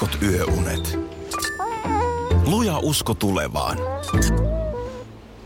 heikot 0.00 0.22
yöunet. 0.22 0.98
Luja 2.46 2.78
usko 2.78 3.14
tulevaan. 3.14 3.78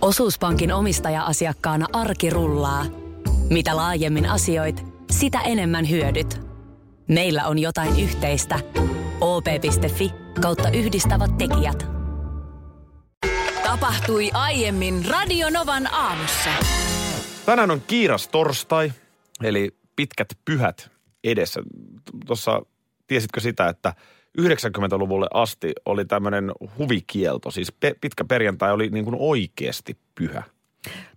Osuuspankin 0.01 0.73
omistaja-asiakkaana 0.73 1.87
arki 1.93 2.31
rullaa. 2.31 2.87
Mitä 3.51 3.77
laajemmin 3.77 4.27
asioit, 4.27 4.87
sitä 5.11 5.41
enemmän 5.41 5.91
hyödyt. 5.91 6.41
Meillä 7.09 7.47
on 7.47 7.59
jotain 7.59 8.01
yhteistä. 8.01 8.61
op.fi 9.21 10.13
kautta 10.41 10.71
yhdistävät 10.71 11.39
tekijät. 11.39 11.87
Tapahtui 13.63 14.31
aiemmin 14.33 15.05
Radionovan 15.09 15.95
aamussa. 15.95 16.51
Tänään 17.47 17.71
on 17.71 17.83
kiiras 17.87 18.29
torstai, 18.29 18.93
eli 19.43 19.77
pitkät 19.97 20.29
pyhät 20.45 20.91
edessä. 21.25 21.63
Tuossa 22.27 22.63
tiesitkö 23.07 23.41
sitä, 23.41 23.69
että 23.69 23.95
90-luvulle 24.39 25.27
asti 25.35 25.73
oli 25.87 26.05
tämmöinen 26.05 26.53
huvikielto, 26.79 27.51
siis 27.51 27.73
pe- 27.73 27.97
pitkä 28.01 28.25
perjantai 28.25 28.73
oli 28.73 28.89
niin 28.89 29.05
kuin 29.05 29.17
oikeasti 29.19 29.97
pyhä. 30.15 30.43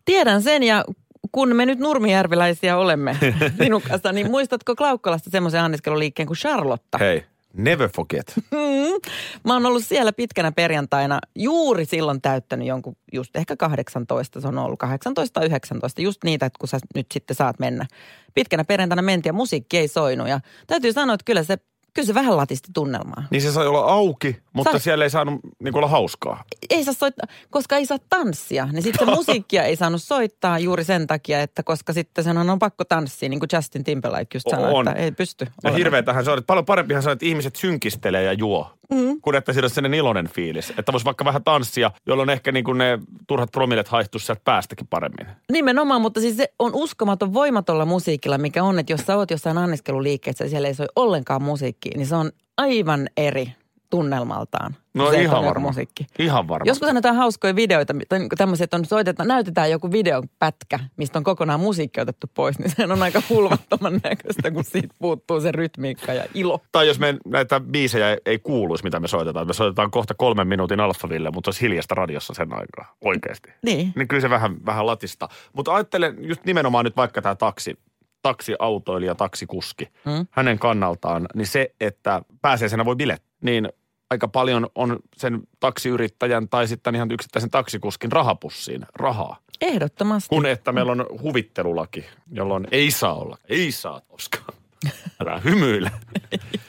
Tiedän 0.06 0.42
sen 0.42 0.64
ja 0.64 0.86
kun 1.32 1.56
me 1.56 1.66
nyt 1.66 1.80
nurmijärviläisiä 1.80 2.78
olemme 2.78 3.18
sinun 3.64 3.82
kanssa, 3.82 4.12
niin 4.12 4.32
muistatko 4.32 4.76
Klaukkalasta 4.76 5.30
semmoisen 5.30 5.62
anniskeluliikkeen 5.62 6.28
kuin 6.28 6.38
Charlotta? 6.38 6.98
Hei, 6.98 7.26
never 7.54 7.90
forget. 7.96 8.34
Mm. 8.52 9.12
Mä 9.46 9.54
oon 9.54 9.66
ollut 9.66 9.86
siellä 9.86 10.14
pitkänä 10.14 10.52
perjantaina 10.52 11.20
juuri 11.36 11.86
silloin 11.86 12.22
täyttänyt 12.22 12.68
jonkun, 12.68 12.96
just 13.14 13.36
ehkä 13.36 13.56
18, 13.56 14.42
se 14.42 14.48
on 14.48 14.58
ollut 14.58 14.80
18 14.80 15.40
tai 15.40 15.46
19, 15.46 16.02
just 16.02 16.24
niitä, 16.24 16.46
että 16.46 16.60
kun 16.60 16.68
sä 16.68 16.80
nyt 16.96 17.08
sitten 17.12 17.36
saat 17.36 17.60
mennä. 17.60 17.86
Pitkänä 18.34 18.64
perjantaina 18.64 19.02
mentiin 19.02 19.30
ja 19.30 19.34
musiikki 19.34 19.78
ei 19.78 19.88
soinut 19.88 20.28
ja 20.28 20.40
täytyy 20.68 20.94
sanoa, 20.94 21.14
että 21.14 21.26
kyllä 21.26 21.44
se, 21.44 21.58
kyllä 21.94 22.08
se 22.08 22.14
vähän 22.14 22.38
latisti 22.38 22.70
tunnelmaa. 22.74 23.24
Niin 23.32 23.42
se 23.42 23.52
sai 23.52 23.68
olla 23.68 23.86
auki, 23.86 24.38
mutta 24.54 24.72
Sai. 24.72 24.80
siellä 24.80 25.04
ei 25.04 25.10
saanut 25.10 25.40
niin 25.60 25.76
olla 25.76 25.88
hauskaa. 25.88 26.44
Ei 26.70 26.84
saa 26.84 26.94
soittaa, 26.94 27.28
koska 27.50 27.76
ei 27.76 27.86
saa 27.86 27.98
tanssia, 28.10 28.66
niin 28.72 28.84
sitten 28.84 29.10
musiikkia 29.18 29.64
ei 29.64 29.76
saanut 29.76 30.04
soittaa 30.04 30.60
juuri 30.60 30.84
sen 30.84 31.08
takia, 31.08 31.42
että 31.42 31.64
koska 31.64 31.94
sitten 31.94 32.24
sen 32.24 32.38
on 32.38 32.60
pakko 32.60 32.84
tanssia, 32.84 33.30
niin 33.30 33.40
kuin 33.40 33.50
Justin 33.54 33.84
Timberlake 33.84 34.28
just 34.34 34.50
sanoi, 34.50 34.72
On. 34.74 34.88
että 34.88 35.02
ei 35.02 35.12
pysty. 35.12 35.48
Ja 35.64 35.72
hirveetähän 35.72 36.26
se 36.26 36.32
on, 36.32 36.38
että 36.38 36.48
paljon 36.48 36.66
parempihan 36.66 37.04
se 37.04 37.10
on, 37.10 37.14
että 37.14 37.26
ihmiset 37.26 37.56
synkistelee 37.56 38.24
ja 38.24 38.34
juo. 38.34 38.72
Mm. 38.94 39.22
Kun 39.22 39.36
että 39.36 39.54
siinä 39.54 39.66
on 39.66 39.70
sellainen 39.70 40.00
iloinen 40.00 40.30
fiilis. 40.30 40.74
Että 40.78 40.92
voisi 40.92 41.06
vaikka 41.06 41.26
vähän 41.26 41.44
tanssia, 41.44 41.92
jolloin 42.08 42.30
ehkä 42.30 42.52
niin 42.52 42.66
kuin 42.66 42.78
ne 42.78 43.00
turhat 43.28 43.52
promillet 43.52 43.88
haihtuisi 43.88 44.26
sieltä 44.26 44.42
päästäkin 44.46 44.88
paremmin. 44.88 45.28
Nimenomaan, 45.52 46.02
mutta 46.02 46.20
siis 46.20 46.38
se 46.38 46.54
on 46.60 46.72
uskomaton 46.74 47.34
voimatolla 47.34 47.86
musiikilla, 47.86 48.38
mikä 48.38 48.64
on, 48.64 48.80
että 48.80 48.94
jos 48.94 49.02
sä 49.02 49.18
oot 49.18 49.32
jossain 49.32 49.58
anniskeluliikkeessä 49.58 50.44
ja 50.44 50.50
siellä 50.50 50.68
ei 50.68 50.74
soi 50.74 50.88
ollenkaan 50.96 51.44
musiikkia, 51.44 51.83
niin 51.96 52.08
se 52.08 52.16
on 52.16 52.32
aivan 52.58 53.10
eri 53.18 53.54
tunnelmaltaan. 53.94 54.76
No 54.94 55.12
se, 55.12 55.22
ihan 55.22 55.46
varma. 55.46 55.68
Musiikki. 55.68 56.06
Ihan 56.20 56.48
varma. 56.48 56.64
Joskus 56.68 56.90
annetaan 56.90 57.16
hauskoja 57.16 57.56
videoita, 57.56 57.94
niin 57.94 58.30
tämmöisiä, 58.38 58.64
että 58.64 58.78
on 58.78 58.86
soitetaan, 58.86 59.28
näytetään 59.28 59.72
joku 59.72 59.92
videopätkä, 59.92 60.80
mistä 60.98 61.20
on 61.20 61.24
kokonaan 61.24 61.60
musiikki 61.60 62.02
otettu 62.02 62.28
pois, 62.34 62.60
niin 62.60 62.70
se 62.76 62.84
on 62.84 63.04
aika 63.04 63.22
hulvattoman 63.30 64.00
näköistä, 64.04 64.52
kun 64.52 64.64
siitä 64.64 64.96
puuttuu 65.00 65.42
se 65.42 65.52
rytmiikka 65.52 66.14
ja 66.14 66.26
ilo. 66.34 66.60
Tai 66.72 66.88
jos 66.88 67.00
me 67.00 67.18
näitä 67.26 67.60
biisejä 67.60 68.10
ei, 68.10 68.18
ei 68.26 68.40
kuuluisi, 68.40 68.84
mitä 68.84 69.00
me 69.00 69.08
soitetaan. 69.08 69.48
Me 69.48 69.54
soitetaan 69.54 69.92
kohta 69.92 70.14
kolmen 70.14 70.48
minuutin 70.48 70.80
alfaville, 70.80 71.32
mutta 71.32 71.48
olisi 71.48 71.62
hiljasta 71.62 71.96
radiossa 71.96 72.34
sen 72.34 72.54
aikaa. 72.54 72.96
Oikeasti. 73.02 73.50
Niin. 73.66 73.94
Niin 73.96 74.08
kyllä 74.08 74.22
se 74.22 74.30
vähän, 74.30 74.66
vähän 74.66 74.86
latista. 74.86 75.30
Mutta 75.54 75.76
ajattelen 75.76 76.16
just 76.20 76.46
nimenomaan 76.46 76.86
nyt 76.86 76.98
vaikka 76.98 77.22
tämä 77.22 77.36
taksi, 77.36 77.78
taksiautoilija, 78.24 79.16
taksikuski. 79.16 79.90
Mm. 80.06 80.28
Hänen 80.32 80.60
kannaltaan, 80.60 81.28
niin 81.36 81.48
se, 81.48 81.76
että 81.80 82.22
pääsiäisenä 82.42 82.86
voi 82.86 82.96
bilet, 82.96 83.24
niin 83.42 83.70
aika 84.10 84.28
paljon 84.28 84.68
on 84.76 85.00
sen 85.18 85.42
taksiyrittäjän 85.60 86.50
tai 86.50 86.68
sitten 86.68 86.96
ihan 86.96 87.12
yksittäisen 87.12 87.50
taksikuskin 87.50 88.12
rahapussiin 88.12 88.86
rahaa. 88.96 89.38
Ehdottomasti. 89.62 90.30
Kun 90.30 90.46
että 90.46 90.72
meillä 90.72 90.92
on 90.92 91.06
huvittelulaki, 91.22 92.06
jolloin 92.32 92.68
ei 92.72 92.92
saa 92.92 93.14
olla, 93.14 93.38
ei 93.50 93.72
saa 93.72 94.02
koskaan. 94.08 94.54
Älä 95.22 95.40
hymyile. 95.40 95.92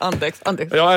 Anteeksi, 0.00 0.42
anteeksi. 0.44 0.76
Joo, 0.76 0.88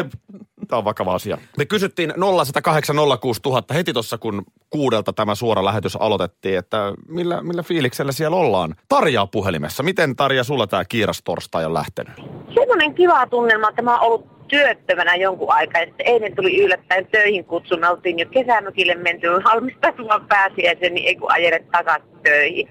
tämä 0.67 0.77
on 0.77 0.85
vakava 0.85 1.13
asia. 1.15 1.37
Me 1.57 1.65
kysyttiin 1.65 2.11
0806000 2.11 3.73
heti 3.73 3.93
tuossa, 3.93 4.17
kun 4.17 4.43
kuudelta 4.69 5.13
tämä 5.13 5.35
suora 5.35 5.65
lähetys 5.65 5.95
aloitettiin, 5.95 6.57
että 6.57 6.93
millä, 7.07 7.41
millä 7.41 7.63
fiiliksellä 7.63 8.11
siellä 8.11 8.37
ollaan. 8.37 8.75
Tarjaa 8.89 9.27
puhelimessa. 9.27 9.83
Miten 9.83 10.15
Tarja, 10.15 10.43
sulla 10.43 10.67
tämä 10.67 10.85
kiiras 10.85 11.21
torstai 11.23 11.65
on 11.65 11.73
lähtenyt? 11.73 12.13
semmoinen 12.59 12.93
kiva 12.95 13.27
tunnelma, 13.27 13.69
että 13.69 13.81
mä 13.81 13.99
oon 13.99 14.01
ollut 14.01 14.47
työttömänä 14.47 15.15
jonkun 15.15 15.53
aikaa. 15.53 15.81
Ja 15.81 15.87
sitten 15.87 16.07
eilen 16.07 16.35
tuli 16.35 16.63
yllättäen 16.63 17.07
töihin 17.07 17.45
kutsun. 17.45 17.85
Oltiin 17.85 18.19
jo 18.19 18.25
kesämökille 18.25 18.95
menty 18.95 19.27
valmistautumaan 19.27 20.27
pääsiäisen, 20.27 20.93
niin 20.93 21.07
ei 21.07 21.15
kun 21.15 21.31
ajele 21.31 21.63
takaisin 21.71 22.09
töihin. 22.23 22.69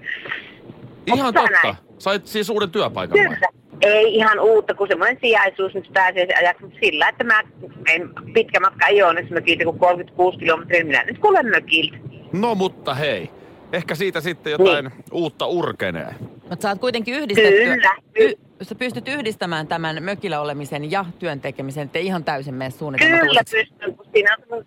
Ihan 1.06 1.34
tää 1.34 1.42
totta. 1.42 1.60
näin? 1.62 1.76
Sait 1.98 2.26
siis 2.26 2.50
uuden 2.50 2.70
työpaikan 2.70 3.18
vai? 3.28 3.36
Ei 3.80 4.14
ihan 4.14 4.40
uutta, 4.40 4.74
kun 4.74 4.88
semmoinen 4.88 5.18
sijaisuus 5.20 5.74
nyt 5.74 5.90
pääsiäisen 5.92 6.36
ajaksi, 6.38 6.62
mutta 6.62 6.78
sillä, 6.82 7.08
että 7.08 7.24
mä 7.24 7.42
en, 7.88 8.10
pitkä 8.34 8.60
matka 8.60 8.86
ei 8.86 9.02
ole 9.02 9.26
mökiltä, 9.30 9.64
kun 9.64 9.78
36 9.78 10.38
kilometriä, 10.38 10.84
minä 10.84 11.04
nyt 11.04 11.18
kuulen 11.18 11.46
mökiltä. 11.46 11.96
No 12.32 12.54
mutta 12.54 12.94
hei, 12.94 13.30
ehkä 13.72 13.94
siitä 13.94 14.20
sitten 14.20 14.50
jotain 14.50 14.84
Niin. 14.84 15.04
uutta 15.12 15.46
urkenee. 15.46 16.14
Mutta 16.50 16.62
sä 16.62 16.68
oot 16.68 16.78
kuitenkin 16.80 17.14
yhdistetty. 17.14 17.64
Kyllä. 17.64 17.96
Y- 18.14 18.32
sä 18.62 18.74
pystyt 18.74 19.08
yhdistämään 19.08 19.66
tämän 19.66 20.02
mökillä 20.02 20.40
olemisen 20.40 20.90
ja 20.90 21.04
työn 21.18 21.40
tekemisen, 21.40 21.84
ettei 21.84 22.06
ihan 22.06 22.24
täysin 22.24 22.54
mene 22.54 22.70
suunnitelmat 22.70 23.20
Kyllä 23.20 23.40
pystyn, 23.50 23.96
kun 23.96 24.06
siinä 24.14 24.36
on 24.50 24.64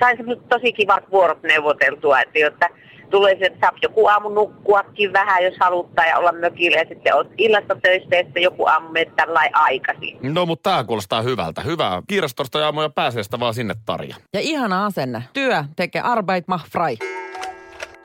sain 0.00 0.18
tosi 0.48 0.72
kivat 0.72 1.10
vuorot 1.10 1.42
neuvoteltua, 1.42 2.20
että 2.20 2.38
jotta 2.38 2.66
tulee 3.10 3.38
se, 3.38 3.46
että 3.46 3.58
saa 3.60 3.78
joku 3.82 4.06
aamu 4.06 4.28
nukkuakin 4.28 5.12
vähän, 5.12 5.44
jos 5.44 5.54
haluttaa 5.60 6.06
ja 6.06 6.18
olla 6.18 6.32
mökillä 6.32 6.76
ja 6.78 6.84
sitten 6.88 7.14
oot 7.14 7.28
illasta 7.38 7.76
töissä 7.82 8.16
ja 8.16 8.24
sitten 8.24 8.42
joku 8.42 8.66
aamu 8.66 8.88
menet 8.88 9.16
tällainen 9.16 9.56
aikaisin. 9.56 10.18
No 10.22 10.46
mutta 10.46 10.70
tämä 10.70 10.84
kuulostaa 10.84 11.22
hyvältä. 11.22 11.60
Hyvää. 11.60 12.02
Kiirastosta 12.08 12.58
ja 12.58 12.64
aamuja 12.64 12.90
pääseestä 12.90 13.40
vaan 13.40 13.54
sinne 13.54 13.74
Tarja. 13.86 14.16
Ja 14.34 14.40
ihana 14.40 14.86
asenne. 14.86 15.22
Työ 15.32 15.64
tekee 15.76 16.02
Arbeit 16.02 16.48
macht 16.48 16.72
frei. 16.72 16.98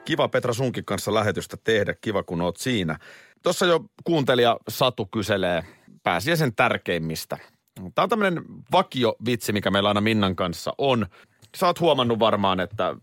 Kiva 0.05 0.27
Petra 0.27 0.53
sunkin 0.53 0.85
kanssa 0.85 1.13
lähetystä 1.13 1.57
tehdä. 1.63 1.93
Kiva 2.01 2.23
kun 2.23 2.41
oot 2.41 2.57
siinä. 2.57 2.99
Tuossa 3.43 3.66
jo 3.66 3.79
kuuntelija 4.03 4.57
Satu 4.69 5.05
kyselee 5.05 5.63
pääsiäisen 6.03 6.55
tärkeimmistä. 6.55 7.37
Tämä 7.75 8.03
on 8.03 8.09
tämmöinen 8.09 8.43
vakio 8.72 9.16
vitsi, 9.25 9.53
mikä 9.53 9.72
meillä 9.72 9.89
aina 9.89 10.01
Minnan 10.01 10.35
kanssa 10.35 10.73
on. 10.77 11.05
Sä 11.55 11.66
oot 11.66 11.79
huomannut 11.79 12.19
varmaan, 12.19 12.59
että 12.59 12.95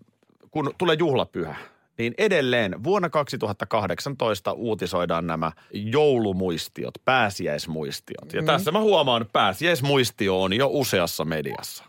kun 0.50 0.74
tulee 0.78 0.96
juhlapyhä, 0.98 1.56
niin 1.98 2.14
edelleen 2.18 2.84
vuonna 2.84 3.10
2018 3.10 4.52
uutisoidaan 4.52 5.26
nämä 5.26 5.52
joulumuistiot, 5.72 6.94
pääsiäismuistiot. 7.04 8.32
Ja 8.32 8.42
tässä 8.42 8.72
mä 8.72 8.80
huomaan, 8.80 9.22
että 9.22 9.32
pääsiäismuistio 9.32 10.42
on 10.42 10.52
jo 10.52 10.68
useassa 10.70 11.24
mediassa. 11.24 11.84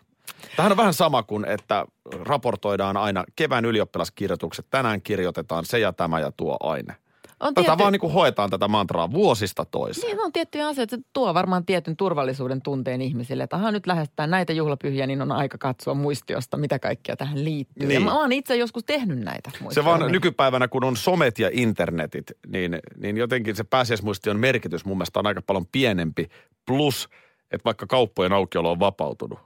Tähän 0.55 0.71
on 0.71 0.77
vähän 0.77 0.93
sama 0.93 1.23
kuin, 1.23 1.45
että 1.45 1.85
raportoidaan 2.21 2.97
aina 2.97 3.23
kevään 3.35 3.65
ylioppilaskirjoitukset. 3.65 4.65
Tänään 4.69 5.01
kirjoitetaan 5.01 5.65
se 5.65 5.79
ja 5.79 5.93
tämä 5.93 6.19
ja 6.19 6.31
tuo 6.31 6.57
aine. 6.59 6.95
On 7.43 7.53
Tätä 7.53 7.65
tietty- 7.65 7.81
vaan 7.83 7.91
niin 7.91 7.99
kuin 7.99 8.13
hoetaan 8.13 8.49
tätä 8.49 8.67
mantraa 8.67 9.11
vuosista 9.11 9.65
toiseen. 9.65 10.07
Niin 10.07 10.25
on 10.25 10.31
tiettyjä 10.31 10.67
asioita, 10.67 10.95
se 10.95 11.01
tuo 11.13 11.33
varmaan 11.33 11.65
tietyn 11.65 11.97
turvallisuuden 11.97 12.61
tunteen 12.61 13.01
ihmisille. 13.01 13.43
Että 13.43 13.55
aha, 13.55 13.71
nyt 13.71 13.87
lähestytään 13.87 14.29
näitä 14.29 14.53
juhlapyhiä, 14.53 15.07
niin 15.07 15.21
on 15.21 15.31
aika 15.31 15.57
katsoa 15.57 15.93
muistiosta, 15.93 16.57
mitä 16.57 16.79
kaikkea 16.79 17.15
tähän 17.15 17.43
liittyy. 17.43 17.87
Niin. 17.87 17.93
Ja 17.93 17.99
mä 17.99 18.19
oon 18.19 18.31
itse 18.31 18.55
joskus 18.55 18.83
tehnyt 18.83 19.19
näitä 19.19 19.51
Se 19.69 19.85
vaan 19.85 20.11
nykypäivänä, 20.11 20.67
kun 20.67 20.83
on 20.83 20.97
somet 20.97 21.39
ja 21.39 21.49
internetit, 21.53 22.31
niin, 22.47 22.79
niin 22.97 23.17
jotenkin 23.17 23.55
se 23.55 23.63
pääsiäismuistion 23.63 24.39
merkitys 24.39 24.85
mun 24.85 24.97
mielestä 24.97 25.19
on 25.19 25.27
aika 25.27 25.41
paljon 25.41 25.65
pienempi. 25.71 26.27
Plus, 26.67 27.09
että 27.51 27.65
vaikka 27.65 27.87
kauppojen 27.87 28.33
aukiolo 28.33 28.71
on 28.71 28.79
vapautunut, 28.79 29.39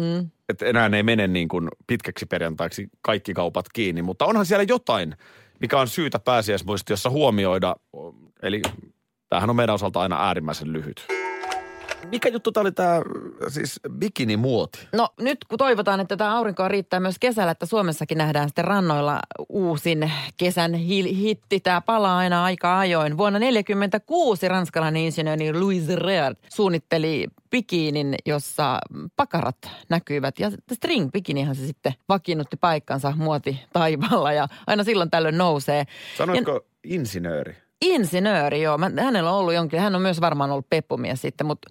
Mm. 0.00 0.30
että 0.48 0.66
enää 0.66 0.90
ei 0.96 1.02
mene 1.02 1.28
niin 1.28 1.48
kuin 1.48 1.68
pitkäksi 1.86 2.26
perjantaiksi 2.26 2.88
kaikki 3.02 3.34
kaupat 3.34 3.66
kiinni, 3.72 4.02
mutta 4.02 4.24
onhan 4.26 4.46
siellä 4.46 4.64
jotain, 4.68 5.16
mikä 5.60 5.80
on 5.80 5.88
syytä 5.88 6.18
pääsiäismuistiossa 6.18 7.10
huomioida. 7.10 7.76
Eli 8.42 8.62
tämähän 9.28 9.50
on 9.50 9.56
meidän 9.56 9.74
osalta 9.74 10.00
aina 10.00 10.26
äärimmäisen 10.26 10.72
lyhyt. 10.72 11.23
Mikä 12.10 12.28
juttu 12.28 12.52
tämä 12.52 12.62
oli 12.62 12.72
tämä 12.72 13.02
siis 13.48 13.80
bikinimuoti? 13.90 14.88
No 14.92 15.08
nyt 15.20 15.38
kun 15.48 15.58
toivotaan, 15.58 16.00
että 16.00 16.16
tämä 16.16 16.36
aurinkoa 16.36 16.68
riittää 16.68 17.00
myös 17.00 17.18
kesällä, 17.18 17.50
että 17.50 17.66
Suomessakin 17.66 18.18
nähdään 18.18 18.48
sitten 18.48 18.64
rannoilla 18.64 19.20
uusin 19.48 20.12
kesän 20.36 20.74
hi- 20.74 21.16
hitti. 21.16 21.60
Tämä 21.60 21.80
palaa 21.80 22.18
aina 22.18 22.44
aika 22.44 22.78
ajoin. 22.78 23.16
Vuonna 23.18 23.38
1946 23.38 24.48
ranskalainen 24.48 25.02
insinööri 25.02 25.60
Louis 25.60 25.88
Reard 25.88 26.36
suunnitteli 26.54 27.26
bikinin, 27.50 28.14
jossa 28.26 28.78
pakarat 29.16 29.56
näkyivät. 29.88 30.38
Ja 30.38 30.50
string 30.72 31.10
bikinihan 31.10 31.54
se 31.54 31.66
sitten 31.66 31.94
vakiinnutti 32.08 32.56
paikkansa 32.56 33.12
muoti 33.16 33.60
taivaalla 33.72 34.32
ja 34.32 34.48
aina 34.66 34.84
silloin 34.84 35.10
tällöin 35.10 35.38
nousee. 35.38 35.84
Sanoitko 36.18 36.60
insinööri? 36.84 37.63
Insinööri, 37.84 38.62
joo. 38.62 38.78
Mä, 38.78 38.90
hänellä 39.00 39.30
on 39.30 39.38
ollut 39.38 39.54
jonkin, 39.54 39.80
hän 39.80 39.94
on 39.94 40.02
myös 40.02 40.20
varmaan 40.20 40.50
ollut 40.50 40.70
peppumies 40.70 41.22
sitten, 41.22 41.46
mutta 41.46 41.70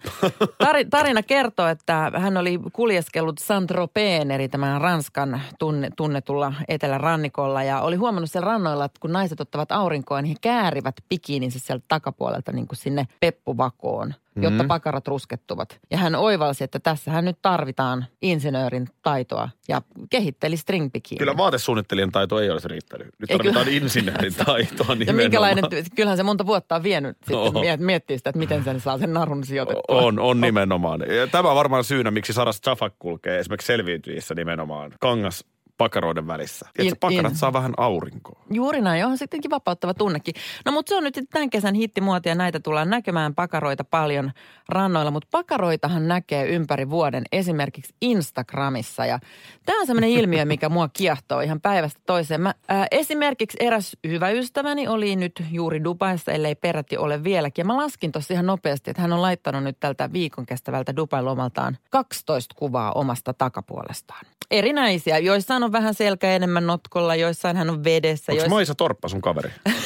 tari, 0.57 0.85
tarina 0.89 1.23
kertoo, 1.23 1.67
että 1.67 2.11
hän 2.17 2.37
oli 2.37 2.59
kuljeskellut 2.73 3.39
Saint-Tropeen, 3.39 4.31
eli 4.31 4.47
tämän 4.47 4.81
Ranskan 4.81 5.41
tunne, 5.59 5.89
tunnetulla 5.97 6.53
etelärannikolla 6.67 7.63
ja 7.63 7.81
oli 7.81 7.95
huomannut 7.95 8.31
siellä 8.31 8.45
rannoilla, 8.45 8.85
että 8.85 8.99
kun 8.99 9.11
naiset 9.11 9.41
ottavat 9.41 9.71
aurinkoa, 9.71 10.21
niin 10.21 10.29
he 10.29 10.35
käärivät 10.41 10.95
pikiininsä 11.09 11.59
sieltä 11.59 11.85
takapuolelta 11.87 12.51
niin 12.51 12.67
kuin 12.67 12.77
sinne 12.77 13.07
peppuvakoon 13.19 14.13
jotta 14.41 14.63
Mm. 14.63 14.67
pakarat 14.67 15.07
ruskettuvat. 15.07 15.79
Ja 15.91 15.97
hän 15.97 16.15
oivalsi, 16.15 16.63
että 16.63 16.79
tässähän 16.79 17.25
nyt 17.25 17.37
tarvitaan 17.41 18.05
insinöörin 18.21 18.87
taitoa 19.01 19.49
ja 19.67 19.81
kehitteli 20.09 20.57
string 20.57 20.91
bikini. 20.93 21.19
Kyllä 21.19 21.37
vaatesuunnittelijan 21.37 22.11
taito 22.11 22.39
ei 22.39 22.49
olisi 22.49 22.67
riittänyt. 22.67 23.07
Nyt 23.19 23.31
Ei 23.31 23.37
tarvitaan 23.37 23.65
kyllä. 23.65 23.77
insinöörin 23.77 24.33
taitoa 24.45 24.85
ja 24.89 24.95
nimenomaan. 24.95 25.15
minkälainen, 25.15 25.63
kyllähän 25.95 26.17
se 26.17 26.23
monta 26.23 26.45
vuotta 26.45 26.75
on 26.75 26.83
vienyt 26.83 27.17
sitten 27.27 27.83
miettiä 27.85 28.17
sitä, 28.17 28.29
että 28.29 28.39
miten 28.39 28.63
sen 28.63 28.79
saa 28.79 28.97
sen 28.97 29.13
narun 29.13 29.43
sijoitettua. 29.43 29.83
On, 30.01 30.19
on 30.19 30.41
nimenomaan. 30.41 31.01
Ja 31.01 31.27
Tämä 31.27 31.49
on 31.49 31.55
varmaan 31.55 31.83
syynä, 31.83 32.11
miksi 32.11 32.33
Saras 32.33 32.61
Jafak 32.65 32.93
kulkee 32.99 33.39
esimerkiksi 33.39 33.67
selviytyissä 33.67 34.35
nimenomaan 34.35 34.91
kangas 34.99 35.45
pakaroiden 35.77 36.27
välissä. 36.27 36.69
Että 36.79 36.95
pakarat 36.99 37.31
in- 37.31 37.37
saa 37.37 37.53
vähän 37.53 37.73
aurinkoa. 37.77 38.43
Juuri 38.51 38.81
näin, 38.81 39.03
onhan 39.03 39.17
sittenkin 39.17 39.51
vapauttava 39.51 39.93
tunnekin. 39.93 40.35
No 40.65 40.71
mutta 40.71 40.89
se 40.89 40.95
on 40.95 41.03
nyt 41.03 41.19
tämän 41.29 41.49
kesän 41.49 41.75
hittimuotia 41.75 42.31
ja 42.31 42.35
näitä 42.35 42.59
tullaan 42.59 42.89
näkemään 42.89 43.35
pakaroita 43.35 43.83
paljon 43.83 44.31
rannoilla, 44.69 45.11
mutta 45.11 45.27
pakaroitahan 45.31 46.07
näkee 46.07 46.47
ympäri 46.47 46.89
vuoden 46.89 47.23
esimerkiksi 47.31 47.93
Instagramissa 48.01 49.05
ja 49.05 49.19
tämä 49.65 49.79
on 49.79 49.87
sellainen 49.87 50.09
ilmiö, 50.09 50.45
mikä 50.53 50.69
mua 50.69 50.89
kiehtoo 50.93 51.39
ihan 51.39 51.61
päivästä 51.61 51.99
toiseen. 52.05 52.41
Mä, 52.41 52.53
ää, 52.67 52.87
esimerkiksi 52.91 53.57
eräs 53.59 53.97
hyvä 54.07 54.29
ystäväni 54.29 54.87
oli 54.87 55.15
nyt 55.15 55.43
juuri 55.51 55.83
Dubaissa, 55.83 56.31
ellei 56.31 56.55
peräti 56.55 56.97
ole 56.97 57.23
vieläkin. 57.23 57.63
Ja 57.63 57.65
mä 57.65 57.77
laskin 57.77 58.11
tuossa 58.11 58.33
ihan 58.33 58.45
nopeasti, 58.45 58.89
että 58.89 59.01
hän 59.01 59.13
on 59.13 59.21
laittanut 59.21 59.63
nyt 59.63 59.77
tältä 59.79 60.13
viikon 60.13 60.45
kestävältä 60.45 60.95
Dubai-lomaltaan 60.95 61.77
12 61.89 62.55
kuvaa 62.57 62.91
omasta 62.91 63.33
takapuolestaan. 63.33 64.25
Erinäisiä. 64.51 65.17
Joissain 65.17 65.62
on 65.62 65.62
vähän 65.71 65.93
selkä 65.93 66.31
enemmän 66.31 66.67
notkolla, 66.67 67.15
joissain 67.15 67.57
hän 67.57 67.69
on 67.69 67.83
vedessä. 67.83 68.31
Onko 68.31 68.39
joissa... 68.39 68.55
Maisa 68.55 68.75
Torppa 68.75 69.07
sun 69.07 69.21
kaveri? 69.21 69.51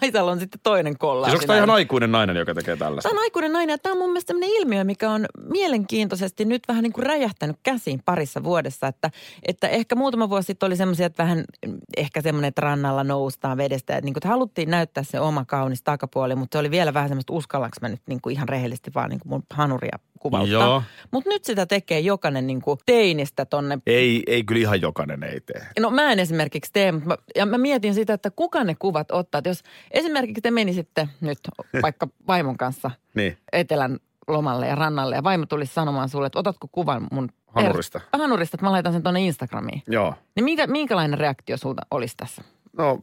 Maisalla 0.00 0.32
on 0.32 0.40
sitten 0.40 0.60
toinen 0.62 0.98
kolla. 0.98 1.26
Siis 1.26 1.34
onko 1.34 1.46
tämä 1.46 1.56
ihan 1.56 1.70
aikuinen 1.70 2.12
nainen, 2.12 2.36
joka 2.36 2.54
tekee 2.54 2.76
tällaista? 2.76 3.08
Tämä 3.08 3.18
on 3.18 3.24
aikuinen 3.24 3.52
nainen 3.52 3.72
ja 3.74 3.78
tämä 3.78 3.92
on 3.92 3.98
mun 3.98 4.10
mielestä 4.10 4.32
sellainen 4.32 4.56
ilmiö, 4.60 4.84
mikä 4.84 5.10
on 5.10 5.26
mielenkiintoisesti 5.50 6.44
nyt 6.44 6.62
vähän 6.68 6.82
niin 6.82 6.92
kuin 6.92 7.06
räjähtänyt 7.06 7.56
käsiin 7.62 8.02
parissa 8.04 8.44
vuodessa. 8.44 8.86
Että, 8.86 9.10
että 9.42 9.68
ehkä 9.68 9.94
muutama 9.94 10.30
vuosi 10.30 10.46
sitten 10.46 10.66
oli 10.66 10.76
semmoisia, 10.76 11.06
että 11.06 11.22
vähän 11.22 11.44
ehkä 11.96 12.20
semmoinen, 12.20 12.48
että 12.48 12.60
rannalla 12.60 13.04
noustaan 13.04 13.56
vedestä. 13.56 13.92
Että, 13.96 14.06
niin 14.06 14.14
kuin, 14.14 14.18
että 14.18 14.28
haluttiin 14.28 14.70
näyttää 14.70 15.02
se 15.02 15.20
oma 15.20 15.44
kaunis 15.44 15.82
takapuoli, 15.82 16.34
mutta 16.34 16.54
se 16.54 16.58
oli 16.58 16.70
vielä 16.70 16.94
vähän 16.94 17.08
semmoista, 17.08 17.32
uskallaks 17.32 17.80
mä 17.80 17.88
nyt 17.88 18.02
niin 18.06 18.20
kuin 18.20 18.32
ihan 18.32 18.48
rehellisesti 18.48 18.90
vaan 18.94 19.10
niin 19.10 19.20
kuin 19.20 19.30
mun 19.30 19.42
hanuria 19.50 19.98
kuvauttaa. 20.22 20.60
Joo. 20.60 20.82
Mutta 21.10 21.30
nyt 21.30 21.44
sitä 21.44 21.66
tekee 21.66 22.00
jokainen 22.00 22.46
niin 22.46 22.62
kuin 22.62 22.78
teinistä 22.86 23.44
tonne 23.44 23.78
Ei, 23.86 24.22
ei 24.26 24.44
kyllä 24.44 24.60
ihan 24.60 24.80
jokainen 24.80 25.22
ei 25.22 25.40
tee. 25.40 25.66
No 25.80 25.90
mä 25.90 26.12
en 26.12 26.18
esimerkiksi 26.18 26.72
tee, 26.72 26.92
mutta 26.92 27.08
mä, 27.08 27.16
ja 27.36 27.46
mä 27.46 27.58
mietin 27.58 27.94
sitä, 27.94 28.14
että 28.14 28.30
kuka 28.30 28.64
ne 28.64 28.74
kuvat 28.78 29.10
ottaa. 29.10 29.38
Että 29.38 29.50
jos 29.50 29.62
esimerkiksi 29.90 30.40
te 30.42 30.50
menisitte 30.50 31.08
nyt 31.20 31.38
vaikka 31.82 32.08
vaimon 32.26 32.56
kanssa 32.56 32.90
Niin. 33.14 33.38
etelän 33.52 33.98
lomalle 34.28 34.66
ja 34.66 34.74
rannalle 34.74 35.14
ja 35.16 35.24
vaimo 35.24 35.46
tulisi 35.46 35.74
sanomaan 35.74 36.08
sulle, 36.08 36.26
että 36.26 36.38
otatko 36.38 36.68
kuvan 36.72 37.06
mun 37.12 37.28
Hanurista. 37.46 37.98
Per- 37.98 38.08
hanurista, 38.20 38.56
että 38.56 38.66
mä 38.66 38.72
laitan 38.72 38.92
sen 38.92 39.02
tuonne 39.02 39.20
Instagramiin. 39.20 39.82
Joo. 39.88 40.14
Niin 40.36 40.44
minkä, 40.44 40.66
minkälainen 40.66 41.18
reaktio 41.18 41.56
sulta 41.56 41.82
olisi 41.90 42.14
tässä? 42.16 42.42
No, 42.78 42.98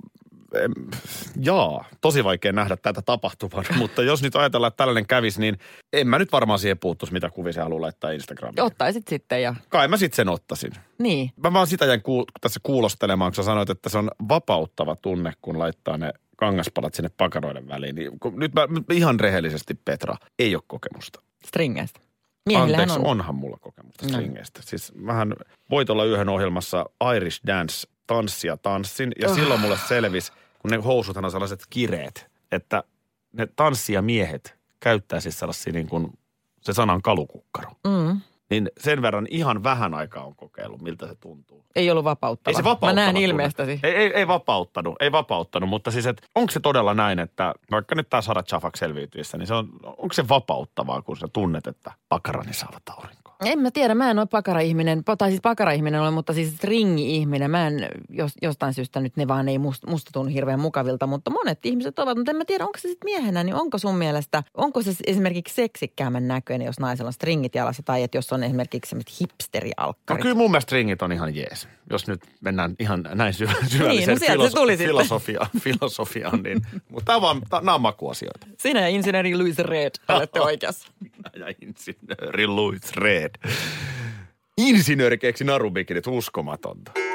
jaa, 1.41 1.85
tosi 2.01 2.23
vaikea 2.23 2.51
nähdä 2.51 2.77
tätä 2.77 3.01
tapahtuvan, 3.01 3.65
mutta 3.77 4.01
jos 4.03 4.23
nyt 4.23 4.35
ajatellaan, 4.35 4.67
että 4.67 4.77
tällainen 4.77 5.07
kävisi, 5.07 5.39
niin 5.41 5.57
en 5.93 6.07
mä 6.07 6.19
nyt 6.19 6.31
varmaan 6.31 6.59
siihen 6.59 6.77
puuttuisi, 6.79 7.13
mitä 7.13 7.29
kuvia 7.29 7.53
se 7.53 7.61
haluaa 7.61 7.81
laittaa 7.81 8.11
Instagramiin. 8.11 8.61
Ottaisit 8.61 9.07
sitten 9.07 9.41
ja 9.41 9.55
Kai 9.69 9.87
mä 9.87 9.97
sitten 9.97 10.15
sen 10.15 10.29
ottaisin. 10.29 10.71
niin. 10.99 11.31
Mä 11.43 11.53
vaan 11.53 11.67
sitä 11.67 11.85
jäin 11.85 11.99
kuul- 12.01 12.25
tässä 12.41 12.59
kuulostelemaan, 12.63 13.31
kun 13.31 13.35
sä 13.35 13.43
sanoit, 13.43 13.69
että 13.69 13.89
se 13.89 13.97
on 13.97 14.11
vapauttava 14.29 14.95
tunne, 14.95 15.31
kun 15.41 15.59
laittaa 15.59 15.97
ne 15.97 16.11
kangaspalat 16.37 16.93
sinne 16.93 17.09
pakaroiden 17.17 17.67
väliin. 17.67 17.95
Niin, 17.95 18.11
nyt 18.35 18.53
mä 18.53 18.67
ihan 18.93 19.19
rehellisesti, 19.19 19.73
Petra, 19.85 20.15
ei 20.39 20.55
ole 20.55 20.63
kokemusta. 20.67 21.21
Stringeistä. 21.45 21.99
Miehillähän 22.45 22.81
Anteeksi, 22.89 22.99
on. 22.99 23.05
onhan 23.11 23.35
mulla 23.35 23.57
kokemusta 23.61 24.05
No. 24.05 24.09
stringeistä. 24.09 24.61
Siis 24.63 24.91
mähän 24.95 25.33
voit 25.69 25.89
olla 25.89 26.03
yhden 26.05 26.29
ohjelmassa 26.29 26.85
Irish 27.15 27.41
Dance 27.47 27.87
tanssia 28.09 28.57
tanssin. 28.57 29.11
Ja 29.21 29.29
Oh. 29.29 29.35
silloin 29.35 29.59
mulle 29.59 29.77
selvisi, 29.87 30.31
kun 30.59 30.71
ne 30.71 30.77
housuthan 30.77 31.25
on 31.25 31.31
sellaiset 31.31 31.63
kireet, 31.69 32.27
että 32.51 32.83
ne 33.33 33.47
tanssijamiehet 33.55 34.55
käyttää 34.79 35.19
siis 35.19 35.39
sellaisia 35.39 35.73
niin 35.73 35.87
kuin, 35.87 36.07
se 36.61 36.73
sana 36.73 36.93
on 36.93 37.01
kalukukkaro. 37.01 37.71
Mm. 37.87 38.21
Niin 38.49 38.69
sen 38.77 39.01
verran 39.01 39.27
ihan 39.29 39.63
vähän 39.63 39.93
aikaa 39.93 40.25
on 40.25 40.35
kokeillut, 40.35 40.81
miltä 40.81 41.07
se 41.07 41.15
tuntuu. 41.15 41.65
Ei 41.75 41.91
ollut 41.91 42.03
vapauttava. 42.03 42.51
Ei 42.51 42.55
se 42.55 42.63
vapauttava 42.63 42.91
Mä 42.93 43.01
näen 43.01 43.17
ilmeestäsi. 43.17 43.79
Ei, 43.83 43.95
ei, 43.95 44.11
ei 44.13 44.27
vapauttanut, 44.27 44.95
ei 44.99 45.11
vapauttanut, 45.11 45.69
mutta 45.69 45.91
siis, 45.91 46.05
että 46.05 46.27
onko 46.35 46.51
se 46.51 46.59
todella 46.59 46.93
näin, 46.93 47.19
että 47.19 47.53
vaikka 47.71 47.95
nyt 47.95 48.09
tämä 48.09 48.21
Sara 48.21 48.43
Chafak 48.43 48.75
selviytyessä, 48.75 49.37
niin 49.37 49.47
se 49.47 49.53
on, 49.53 49.69
onko 49.83 50.13
se 50.13 50.27
vapauttavaa, 50.29 51.01
kun 51.01 51.17
sä 51.17 51.27
tunnet, 51.33 51.67
että 51.67 51.91
pakarani 52.09 52.53
saavat 52.53 52.83
aurinkoa? 52.89 53.18
En 53.45 53.59
mä 53.59 53.71
tiedä, 53.71 53.95
mä 53.95 54.11
en 54.11 54.19
ole 54.19 54.27
pakara-ihminen, 54.27 55.03
tai 55.17 55.29
siis 55.29 55.41
pakara-ihminen 55.41 56.01
olen, 56.01 56.13
mutta 56.13 56.33
siis 56.33 56.53
stringi-ihminen. 56.57 57.51
Mä 57.51 57.67
en 57.67 57.89
jos, 58.09 58.31
jostain 58.41 58.73
syystä 58.73 58.99
nyt 58.99 59.17
ne 59.17 59.27
vaan 59.27 59.49
ei 59.49 59.57
musta, 59.57 59.89
musta 59.89 60.09
tunnu 60.13 60.31
hirveän 60.33 60.59
mukavilta, 60.59 61.07
mutta 61.07 61.31
monet 61.31 61.65
ihmiset 61.65 61.99
ovat. 61.99 62.17
Mutta 62.17 62.31
en 62.31 62.37
mä 62.37 62.45
tiedä, 62.45 62.65
onko 62.65 62.77
se 62.79 62.87
sitten 62.87 63.05
miehenä, 63.05 63.43
niin 63.43 63.55
onko 63.55 63.77
sun 63.77 63.95
mielestä, 63.95 64.43
onko 64.53 64.81
se 64.81 64.91
esimerkiksi 65.07 65.55
seksikkäämän 65.55 66.27
näköinen, 66.27 66.65
jos 66.65 66.79
naisella 66.79 67.09
on 67.09 67.13
stringit 67.13 67.55
jalassa, 67.55 67.83
tai 67.83 68.03
että 68.03 68.17
jos 68.17 68.33
on 68.33 68.43
esimerkiksi 68.43 68.89
semmoiset 68.89 69.11
No 69.11 69.15
hipsterialkkarit. 69.21 70.21
kyllä 70.21 70.35
mun 70.35 70.51
mielestä 70.51 70.75
ringit 70.75 71.01
on 71.01 71.11
ihan 71.11 71.35
jees. 71.35 71.67
Jos 71.89 72.07
nyt 72.07 72.21
mennään 72.41 72.75
ihan 72.79 73.09
näin 73.13 73.33
syvä, 73.33 73.53
syvälliseen 73.67 74.17
Niin, 74.17 74.37
no 74.39 74.49
se 74.49 74.55
tuli 74.55 74.77
filosofia, 74.77 75.39
filosofiaan, 75.63 76.43
niin, 76.43 76.61
mutta 76.89 77.13
tämä 77.13 77.29
on 77.29 77.41
nämä 77.61 77.75
on 77.75 77.81
makuasioita. 77.81 78.47
Sinä 78.57 78.79
ja 78.81 78.87
insinööri 78.87 79.37
Louis 79.37 79.57
Red 79.57 79.91
olette 80.09 80.41
oikeassa. 80.49 80.87
Ja 81.35 81.51
insinööri 81.61 82.47
Louis 82.47 82.93
Red. 82.95 83.37
Insinööri 84.59 85.17
keksi 85.17 85.47
narubikinit, 85.47 86.07
uskomatonta. 86.07 87.08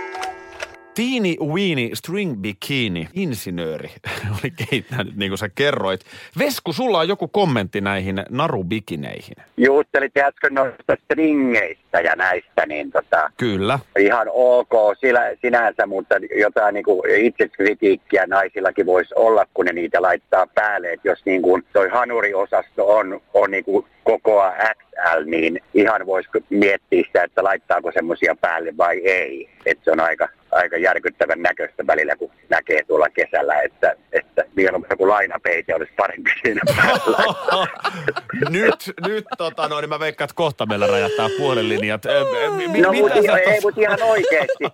Teeny 0.94 1.35
Weeny 1.41 1.91
String 1.94 2.41
Bikini, 2.41 3.08
insinööri, 3.14 3.91
oli 4.43 4.52
keittänyt 4.70 5.17
niin 5.17 5.31
kuin 5.31 5.38
sä 5.38 5.49
kerroit. 5.55 6.00
Vesku, 6.38 6.73
sulla 6.73 6.99
on 6.99 7.08
joku 7.08 7.29
kommentti 7.29 7.81
näihin 7.81 8.23
narubikineihin. 8.31 9.37
Juuttelit 9.56 10.17
äsken 10.17 10.55
noista 10.55 10.96
stringeistä 11.05 12.00
ja 12.00 12.17
näistä, 12.17 12.67
niin 12.67 12.93
tota, 12.93 13.31
Kyllä. 13.36 13.79
ihan 13.98 14.27
ok 14.31 14.72
sillä, 15.01 15.20
sinänsä, 15.43 15.86
mutta 15.86 16.15
jotain 16.41 16.74
niin 16.74 16.84
kuin 16.84 17.10
itsekritiikkiä 17.10 18.27
naisillakin 18.27 18.86
voisi 18.86 19.15
olla, 19.17 19.46
kun 19.55 19.65
ne 19.65 19.72
niitä 19.72 20.03
laittaa 20.03 20.46
päälle. 20.55 20.93
Et 20.93 21.01
jos 21.05 21.24
niin 21.24 21.43
kuin 21.43 21.65
toi 21.72 21.89
hanuriosasto 21.89 22.96
on, 22.96 23.20
on 23.34 23.51
niin 23.51 23.65
kuin 23.65 23.86
kokoa 24.05 24.53
XL, 24.53 25.24
niin 25.24 25.60
ihan 25.74 26.06
voisi 26.06 26.29
miettiä 26.51 27.03
sitä, 27.06 27.22
että 27.24 27.44
laittaako 27.44 27.93
semmoisia 27.93 28.36
päälle 28.41 28.77
vai 28.77 28.98
ei. 29.05 29.48
Et 29.67 29.79
se 29.84 29.91
on 29.91 30.01
aika, 30.01 30.29
aika 30.55 30.77
järkyttävän 30.77 31.43
näköistä 31.43 31.87
välillä, 31.87 32.17
kun 32.17 32.31
näkee 32.49 32.81
tuolla 32.87 33.08
kesällä, 33.08 33.61
että, 33.61 33.96
että 34.13 34.44
mieluummin 34.56 34.89
joku 34.91 35.08
lainapeite 35.08 35.75
olisi 35.75 35.93
parempi 35.96 36.31
siinä 36.43 36.61
päällä. 36.77 37.19
nyt, 38.58 38.93
nyt 39.06 39.25
tota 39.39 39.69
noin, 39.69 39.82
niin 39.82 39.89
mä 39.89 40.01
veikkaan, 40.01 40.27
että 40.27 40.37
kohta 40.37 40.67
meillä 40.67 40.87
räjähtää 40.87 41.29
puhelinlinjat. 41.39 42.03
No 42.05 42.56
mitä 42.56 42.93
mutta 42.93 43.23
sä 43.27 43.37
ei, 43.37 43.61
mut 43.61 43.79
ihan 43.79 44.03
oikeasti, 44.03 44.65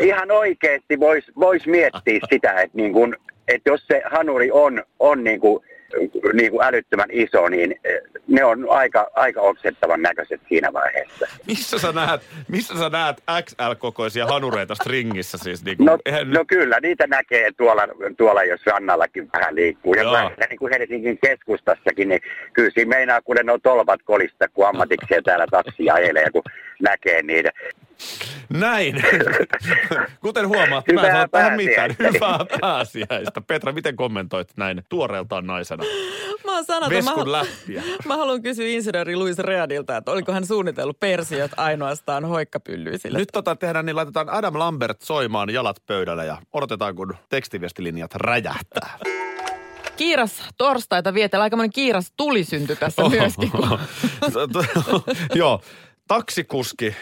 ihan 0.00 0.30
oikeasti 0.30 1.00
voisi 1.00 1.32
vois 1.40 1.66
miettiä 1.66 2.20
sitä, 2.32 2.52
että 2.52 2.76
niin 2.76 2.92
kun, 2.92 3.16
et 3.48 3.62
jos 3.66 3.86
se 3.86 4.02
hanuri 4.10 4.50
on, 4.50 4.82
on 4.98 5.24
niin 5.24 5.40
kuin, 5.40 5.64
niin 6.32 6.50
kuin 6.50 6.62
älyttömän 6.66 7.08
iso, 7.12 7.48
niin 7.48 7.80
eh, 7.84 8.00
ne 8.28 8.44
on 8.44 8.66
aika, 8.70 9.10
aika 9.14 9.40
oksettavan 9.40 10.02
näköiset 10.02 10.40
siinä 10.48 10.72
vaiheessa. 10.72 11.26
Missä 11.46 11.78
sä 11.78 11.92
näet, 11.92 12.20
missä 12.48 12.74
sä 12.78 12.88
näet 12.88 13.16
XL-kokoisia 13.42 14.26
hanureita 14.26 14.74
stringissä 14.74 15.38
siis? 15.38 15.64
Niin 15.64 15.76
kuin, 15.76 15.86
No, 15.86 15.98
eihän- 16.06 16.30
no 16.30 16.44
kyllä, 16.44 16.80
niitä 16.80 17.06
näkee 17.06 17.50
tuolla, 17.56 17.82
tuolla 18.16 18.44
jos 18.44 18.66
rannallakin 18.66 19.28
vähän 19.32 19.54
liikkuu. 19.54 19.94
Ja 19.94 20.10
vähän 20.12 20.32
niin 20.50 20.58
kuin 20.58 20.72
Helsingin 20.78 21.18
keskustassakin, 21.26 22.08
niin 22.08 22.20
kyllä 22.52 22.70
siinä 22.74 22.88
meinaa, 22.88 23.20
kun 23.22 23.36
ne 23.44 23.52
on 23.52 23.60
tolpat 23.60 24.00
kolista, 24.04 24.48
kun 24.48 24.66
ammatikseen 24.68 25.24
täällä 25.24 25.46
taksia 25.50 25.94
ajelee, 25.94 26.30
kun 26.32 26.42
näkee 26.82 27.22
niitä. 27.22 27.50
Näin. 28.52 29.04
Kuten 30.20 30.48
huomaat, 30.48 30.84
mä 30.94 31.00
en 31.02 31.12
sano 31.12 31.28
tähän 31.30 31.56
mitään. 31.56 31.96
Hyvää 31.98 32.38
pääsiäistä. 32.60 33.40
Petra, 33.40 33.72
miten 33.72 33.96
kommentoit 33.96 34.48
näin 34.56 34.82
tuoreeltaan 34.88 35.46
naisena? 35.46 35.84
Mä 36.44 36.54
oon 36.54 36.64
sanonut, 36.64 36.90
mä, 36.90 36.96
Veskun 36.96 37.32
läppiä. 37.32 37.82
mä 38.08 38.16
haluan 38.16 38.42
kysyä 38.42 38.66
insinööri 38.66 39.16
Louis 39.16 39.38
Readilta, 39.38 39.96
että 39.96 40.10
oliko 40.10 40.32
hän 40.32 40.46
suunnitellut 40.46 41.00
persiöt 41.00 41.50
ainoastaan 41.56 42.24
hoikkapyllyisille. 42.24 43.18
Nyt 43.18 43.28
tota 43.32 43.56
tehdään, 43.56 43.86
niin 43.86 43.96
laitetaan 43.96 44.30
Adam 44.30 44.58
Lambert 44.58 45.02
soimaan 45.02 45.50
jalat 45.50 45.76
pöydälle 45.86 46.26
ja 46.26 46.36
odotetaan, 46.52 46.94
kun 46.94 47.14
tekstiviestilinjat 47.28 48.14
räjähtää. 48.14 48.98
kiiras 49.96 50.42
torstaita 50.58 51.14
vietellä. 51.14 51.42
Aikamoinen 51.42 51.72
kiiras 51.72 52.12
tuli 52.16 52.44
syntyi 52.44 52.76
tässä 52.76 53.02
myöskin. 53.08 53.50
Joo, 55.34 55.60
taksikuski 56.10 56.96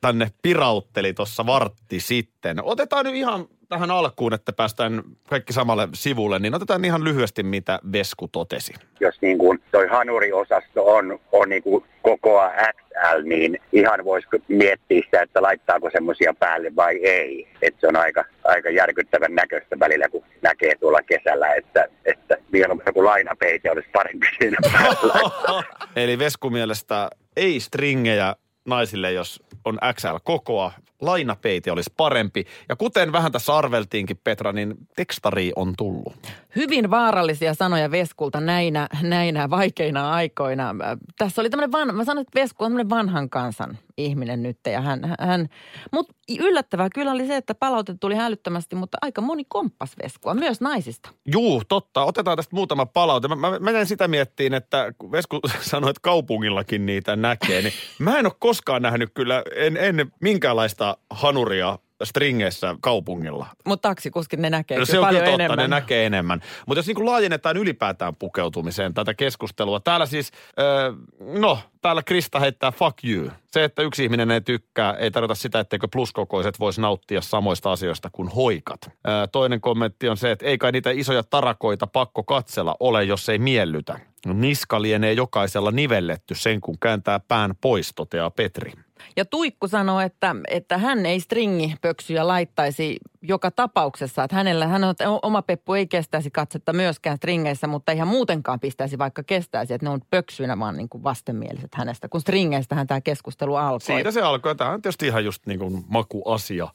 tänne 0.00 0.26
pirautteli 0.42 1.12
tuossa 1.14 1.46
vartti 1.46 2.00
sitten. 2.00 2.56
Otetaan 2.62 3.04
nyt 3.04 3.14
ihan 3.14 3.46
tähän 3.68 3.90
alkuun, 3.90 4.34
että 4.34 4.52
päästään 4.52 5.02
kaikki 5.28 5.52
samalle 5.52 5.88
sivulle, 5.94 6.38
niin 6.38 6.54
otetaan 6.54 6.84
ihan 6.84 7.04
lyhyesti, 7.04 7.42
mitä 7.42 7.78
Vesku 7.92 8.28
totesi. 8.28 8.72
Jos 9.00 9.14
niin 9.20 9.38
kuin 9.38 9.62
toi 9.72 9.86
hanuriosasto 9.88 10.86
on, 10.86 11.20
on 11.32 11.48
niin 11.48 11.62
kuin 11.62 11.84
kokoa 12.02 12.50
XL, 12.50 13.22
niin 13.24 13.58
ihan 13.72 14.04
voisi 14.04 14.28
miettiä 14.48 15.02
sitä, 15.04 15.22
että 15.22 15.42
laittaako 15.42 15.90
semmoisia 15.92 16.34
päälle 16.38 16.76
vai 16.76 16.96
ei. 16.96 17.48
Että 17.62 17.80
se 17.80 17.86
on 17.86 17.96
aika, 17.96 18.24
aika 18.44 18.70
järkyttävän 18.70 19.34
näköistä 19.34 19.78
välillä, 19.78 20.08
kun 20.08 20.24
näkee 20.42 20.74
tuolla 20.80 21.02
kesällä, 21.02 21.54
että, 21.54 21.88
että 22.04 22.36
vielä 22.52 22.76
joku 22.86 23.04
lainapeite 23.04 23.70
olisi 23.70 23.88
parempi 23.92 24.26
siinä 24.38 24.56
päällä. 24.72 25.62
Eli 26.02 26.18
Vesku 26.18 26.50
mielestä 26.50 27.10
ei 27.36 27.60
stringejä 27.60 28.36
naisille, 28.64 29.12
jos 29.12 29.42
on 29.64 29.78
XL 29.94 30.16
kokoa. 30.24 30.72
Lainapeite 31.02 31.72
olisi 31.72 31.92
parempi. 31.96 32.44
Ja 32.68 32.76
kuten 32.76 33.12
vähän 33.12 33.32
tässä 33.32 33.56
arveltiinkin, 33.56 34.20
Petra, 34.24 34.52
niin 34.52 34.74
tekstari 34.96 35.52
on 35.56 35.74
tullut. 35.78 36.14
Hyvin 36.56 36.90
vaarallisia 36.90 37.54
sanoja 37.54 37.90
Veskulta 37.90 38.40
näinä, 38.40 38.88
näinä 39.02 39.50
vaikeina 39.50 40.12
aikoina. 40.12 40.74
Tässä 41.18 41.40
oli 41.40 41.50
tämmöinen, 41.50 41.72
van, 41.72 41.94
mä 41.94 42.04
sanoin, 42.04 42.22
että 42.22 42.40
Vesku 42.40 42.64
on 42.64 42.70
tämmöinen 42.70 42.90
vanhan 42.90 43.30
kansan 43.30 43.78
ihminen 43.96 44.42
nyt. 44.42 44.58
Ja 44.66 44.80
hän, 44.80 45.14
hän, 45.20 45.48
mutta 45.92 46.14
yllättävää 46.38 46.88
kyllä 46.94 47.12
oli 47.12 47.26
se, 47.26 47.36
että 47.36 47.54
palaute 47.54 47.94
tuli 48.00 48.14
hälyttömästi, 48.14 48.76
mutta 48.76 48.98
aika 49.02 49.20
moni 49.20 49.44
komppas 49.48 49.92
Veskua, 50.02 50.34
myös 50.34 50.60
naisista. 50.60 51.08
Juu, 51.32 51.62
totta. 51.68 52.04
Otetaan 52.04 52.36
tästä 52.36 52.56
muutama 52.56 52.86
palaute. 52.86 53.28
Mä, 53.28 53.36
mä 53.36 53.58
menen 53.58 53.86
sitä 53.86 54.08
miettiin, 54.08 54.54
että 54.54 54.92
kun 54.98 55.12
Vesku 55.12 55.40
sanoi, 55.60 55.90
että 55.90 56.00
kaupungillakin 56.02 56.86
niitä 56.86 57.16
näkee, 57.16 57.62
niin 57.62 57.74
mä 57.98 58.18
en 58.18 58.26
ole 58.26 58.34
koskaan 58.38 58.82
nähnyt 58.82 59.10
kyllä 59.14 59.42
en, 59.56 59.76
en 59.76 60.12
minkäänlaista 60.20 60.91
hanuria 61.10 61.78
stringeissä 62.04 62.76
kaupungilla. 62.80 63.46
Mutta 63.66 63.88
taksikuskit 63.88 64.40
ne 64.40 64.50
näkee 64.50 64.78
No 64.78 64.84
se 64.86 64.98
on 64.98 65.04
paljon 65.04 65.22
kyllä 65.22 65.30
totta, 65.30 65.44
enemmän. 65.44 65.58
ne 65.58 65.68
näkee 65.76 66.06
enemmän. 66.06 66.40
Mutta 66.66 66.78
jos 66.78 66.86
niin 66.86 66.94
kuin 66.94 67.06
laajennetaan 67.06 67.56
ylipäätään 67.56 68.16
pukeutumiseen 68.16 68.94
tätä 68.94 69.14
keskustelua. 69.14 69.80
Täällä 69.80 70.06
siis, 70.06 70.30
äh, 70.58 70.98
no, 71.38 71.58
täällä 71.80 72.02
Krista 72.02 72.40
heittää 72.40 72.72
fuck 72.72 73.04
you. 73.04 73.30
Se, 73.46 73.64
että 73.64 73.82
yksi 73.82 74.04
ihminen 74.04 74.30
ei 74.30 74.40
tykkää, 74.40 74.94
ei 74.94 75.10
tarkoita 75.10 75.34
sitä, 75.34 75.60
etteikö 75.60 75.88
pluskokoiset 75.92 76.60
voisi 76.60 76.80
nauttia 76.80 77.20
samoista 77.20 77.72
asioista 77.72 78.10
kuin 78.12 78.28
hoikat. 78.28 78.80
Äh, 78.86 78.92
toinen 79.32 79.60
kommentti 79.60 80.08
on 80.08 80.16
se, 80.16 80.30
että 80.30 80.46
ei 80.46 80.58
kai 80.58 80.72
niitä 80.72 80.90
isoja 80.90 81.22
tarakoita 81.22 81.86
pakko 81.86 82.22
katsella 82.22 82.76
ole, 82.80 83.04
jos 83.04 83.28
ei 83.28 83.38
miellytä. 83.38 84.00
Niska 84.26 84.82
lienee 84.82 85.12
jokaisella 85.12 85.70
nivelletty 85.70 86.34
sen, 86.34 86.60
kun 86.60 86.78
kääntää 86.78 87.20
pään 87.20 87.54
pois, 87.60 87.92
toteaa 87.94 88.30
Petri. 88.30 88.72
Ja 89.16 89.24
Tuikku 89.24 89.68
sanoi, 89.68 90.04
että, 90.04 90.36
että 90.48 90.78
hän 90.78 91.06
ei 91.06 91.20
stringipöksyjä 91.20 92.26
laittaisi 92.26 92.96
joka 93.22 93.50
tapauksessa. 93.50 94.24
Että 94.24 94.36
hänellä, 94.36 94.66
hän 94.66 94.84
on, 94.84 94.94
oma 95.22 95.42
Peppu 95.42 95.74
ei 95.74 95.86
kestäisi 95.86 96.30
katsetta 96.30 96.72
myöskään 96.72 97.16
stringeissä, 97.16 97.66
mutta 97.66 97.92
ihan 97.92 98.08
muutenkaan 98.08 98.60
pistäisi 98.60 98.98
vaikka 98.98 99.22
kestäisi. 99.22 99.74
Että 99.74 99.86
ne 99.86 99.90
on 99.90 100.00
pöksyinä 100.10 100.58
vaan 100.58 100.76
niin 100.76 100.88
kuin 100.88 101.04
vastenmieliset 101.04 101.74
hänestä, 101.74 102.08
kun 102.08 102.20
stringeistähän 102.20 102.86
tämä 102.86 103.00
keskustelu 103.00 103.54
alkoi. 103.54 103.80
Siitä 103.80 104.10
se 104.10 104.22
alkoi. 104.22 104.56
Tämä 104.56 104.70
on 104.70 104.82
tietysti 104.82 105.06
ihan 105.06 105.24
just 105.24 105.46
niin 105.46 105.58
kuin 105.58 105.84
makuasia. 105.88 106.68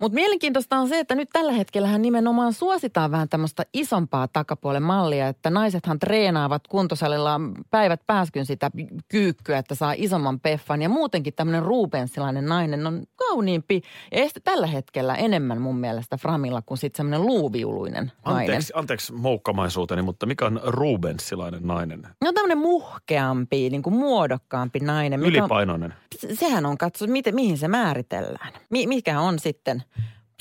Mutta 0.00 0.14
mielenkiintoista 0.14 0.78
on 0.78 0.88
se, 0.88 0.98
että 0.98 1.14
nyt 1.14 1.28
tällä 1.32 1.52
hetkellä 1.52 1.98
nimenomaan 1.98 2.52
suositaan 2.52 3.10
vähän 3.10 3.28
tämmöistä 3.28 3.62
isompaa 3.72 4.28
takapuolen 4.28 4.82
mallia, 4.82 5.28
että 5.28 5.50
naisethan 5.50 5.98
treenaavat 5.98 6.68
kuntosalilla 6.68 7.40
päivät 7.70 8.00
pääskyn 8.06 8.46
sitä 8.46 8.70
kyykkyä, 9.08 9.58
että 9.58 9.74
saa 9.74 9.94
isomman 9.96 10.40
peffan. 10.40 10.82
Ja 10.82 10.88
muutenkin 10.88 11.34
tämmöinen 11.34 11.62
ruubensilainen 11.62 12.46
nainen 12.46 12.86
on 12.86 13.02
kauniimpi 13.16 13.82
ja 14.12 14.18
este 14.22 14.40
tällä 14.40 14.66
hetkellä 14.66 15.14
enemmän 15.16 15.60
mun 15.60 15.76
mielestä 15.78 16.16
Framilla 16.16 16.62
kuin 16.62 16.78
sitten 16.78 16.96
semmoinen 16.96 17.26
luuviuluinen 17.26 18.12
nainen. 18.24 18.40
Anteeksi, 18.42 18.72
anteeksi 18.76 19.12
moukkamaisuuteni, 19.12 20.02
mutta 20.02 20.26
mikä 20.26 20.46
on 20.46 20.60
Rubensilainen 20.64 21.66
nainen? 21.66 22.02
No 22.24 22.32
tämmöinen 22.32 22.58
muhkeampi, 22.58 23.70
niin 23.70 23.82
kuin 23.82 23.94
muodokkaampi 23.96 24.80
nainen. 24.80 25.20
mikä 25.20 25.38
on- 25.38 25.40
Ylipainoinen. 25.40 25.94
Se- 26.18 26.34
Sehän 26.36 26.66
on 26.66 26.78
katso, 26.78 27.06
miten, 27.06 27.34
mihin 27.34 27.58
se 27.58 27.68
määritellään. 27.68 28.52
Mi, 28.70 28.86
mikä 28.86 29.20
on 29.20 29.38
sitten, 29.38 29.82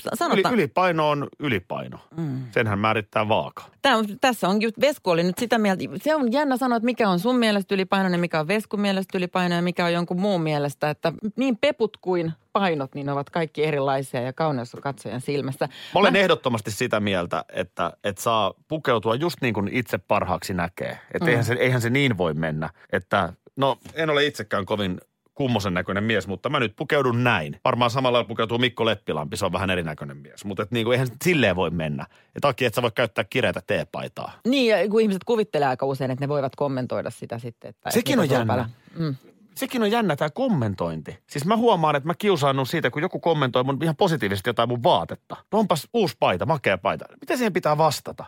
Yli, 0.06 0.18
sanotaan, 0.18 0.54
ylipaino 0.54 1.10
on 1.10 1.28
ylipaino. 1.40 2.00
Mm. 2.18 2.46
Senhän 2.52 2.80
määrittää 2.80 3.30
vaaka. 3.30 3.64
Tämä 3.82 3.98
on, 3.98 4.06
tässä 4.22 4.48
on 4.48 4.62
just, 4.62 4.82
Vesku 4.82 5.10
oli 5.10 5.24
nyt 5.24 5.38
sitä 5.38 5.58
mieltä, 5.58 5.84
se 6.02 6.16
on 6.16 6.32
jännä 6.32 6.58
sanoa, 6.58 6.76
että 6.76 6.86
mikä 6.86 7.10
on 7.10 7.20
sun 7.20 7.36
mielestä 7.36 7.76
ylipainoinen, 7.76 8.20
mikä 8.20 8.40
on 8.40 8.48
Veskun 8.48 8.82
mielestä 8.82 9.18
ylipainoinen 9.18 9.56
ja 9.56 9.62
mikä 9.62 9.86
on 9.86 9.94
jonkun 9.94 10.20
muun 10.20 10.42
mielestä, 10.42 10.90
että 10.90 11.14
niin 11.36 11.58
peput 11.58 11.98
kuin 11.98 12.34
painot, 12.54 12.96
niin 12.96 13.10
ovat 13.10 13.30
kaikki 13.30 13.64
erilaisia 13.64 14.22
ja 14.22 14.34
kauneus 14.34 14.76
on 14.76 14.82
katsojan 14.82 15.22
silmässä. 15.22 15.70
Mä 15.94 16.00
olen 16.00 16.16
ehdottomasti 16.16 16.72
sitä 16.72 17.00
mieltä, 17.00 17.46
että, 17.50 17.94
että 18.04 18.22
saa 18.22 18.54
pukeutua 18.68 19.16
just 19.16 19.42
niin 19.42 19.54
kuin 19.54 19.70
itse 19.72 19.98
parhaaksi 19.98 20.54
näkee. 20.54 21.00
Että 21.14 21.26
mm. 21.26 21.28
eihän, 21.28 21.46
se, 21.46 21.54
eihän 21.54 21.82
se 21.82 21.90
niin 21.90 22.18
voi 22.18 22.34
mennä, 22.34 22.70
että 22.92 23.34
no 23.56 23.78
en 23.94 24.10
ole 24.10 24.26
itsekään 24.26 24.66
kovin 24.66 24.98
kummosen 25.38 25.74
näköinen 25.74 26.04
mies, 26.04 26.28
mutta 26.28 26.50
mä 26.50 26.60
nyt 26.60 26.76
pukeudun 26.76 27.24
näin. 27.24 27.60
Varmaan 27.66 27.92
samalla 27.92 28.24
pukeutuu 28.24 28.58
Mikko 28.58 28.86
Leppilampi, 28.86 29.38
se 29.38 29.46
on 29.46 29.52
vähän 29.52 29.70
erinäköinen 29.70 30.18
mies. 30.18 30.46
Mutta 30.46 30.64
et 30.64 30.72
niin 30.72 30.86
kuin, 30.86 30.94
eihän 30.94 31.08
silleen 31.24 31.56
voi 31.56 31.70
mennä. 31.70 32.06
Ja 32.36 32.42
takia, 32.42 32.68
että 32.68 32.76
sä 32.76 32.82
voi 32.82 32.92
käyttää 32.96 33.24
kireitä 33.24 33.62
teepaitaa. 33.68 34.32
Niin, 34.48 34.72
ja 34.72 34.90
kun 34.90 35.02
ihmiset 35.02 35.24
kuvittelee 35.24 35.68
aika 35.68 35.86
usein, 35.86 36.12
että 36.12 36.24
ne 36.24 36.30
voivat 36.30 36.56
kommentoida 36.56 37.10
sitä 37.10 37.40
sitten. 37.40 37.70
Että 37.70 37.92
Sekin 37.92 38.14
että 38.14 38.22
on 38.22 38.40
jännä. 38.40 38.54
päällä. 38.54 38.70
Mm. 39.00 39.16
Sekin 39.56 39.82
on 39.82 39.92
jännä 39.92 40.16
tämä 40.16 40.30
kommentointi. 40.30 41.18
Siis 41.28 41.46
mä 41.46 41.58
huomaan, 41.58 41.96
että 41.96 42.08
mä 42.08 42.14
kiusaannun 42.18 42.68
siitä, 42.68 42.92
kun 42.92 43.02
joku 43.02 43.20
kommentoi 43.20 43.64
mun 43.64 43.78
ihan 43.84 43.96
positiivisesti 43.96 44.50
jotain 44.50 44.70
mun 44.70 44.84
vaatetta. 44.84 45.36
No 45.52 45.60
onpas 45.60 45.88
uusi 45.94 46.16
paita, 46.20 46.46
makea 46.46 46.78
paita. 46.78 47.06
Miten 47.22 47.38
siihen 47.38 47.54
pitää 47.54 47.78
vastata? 47.78 48.26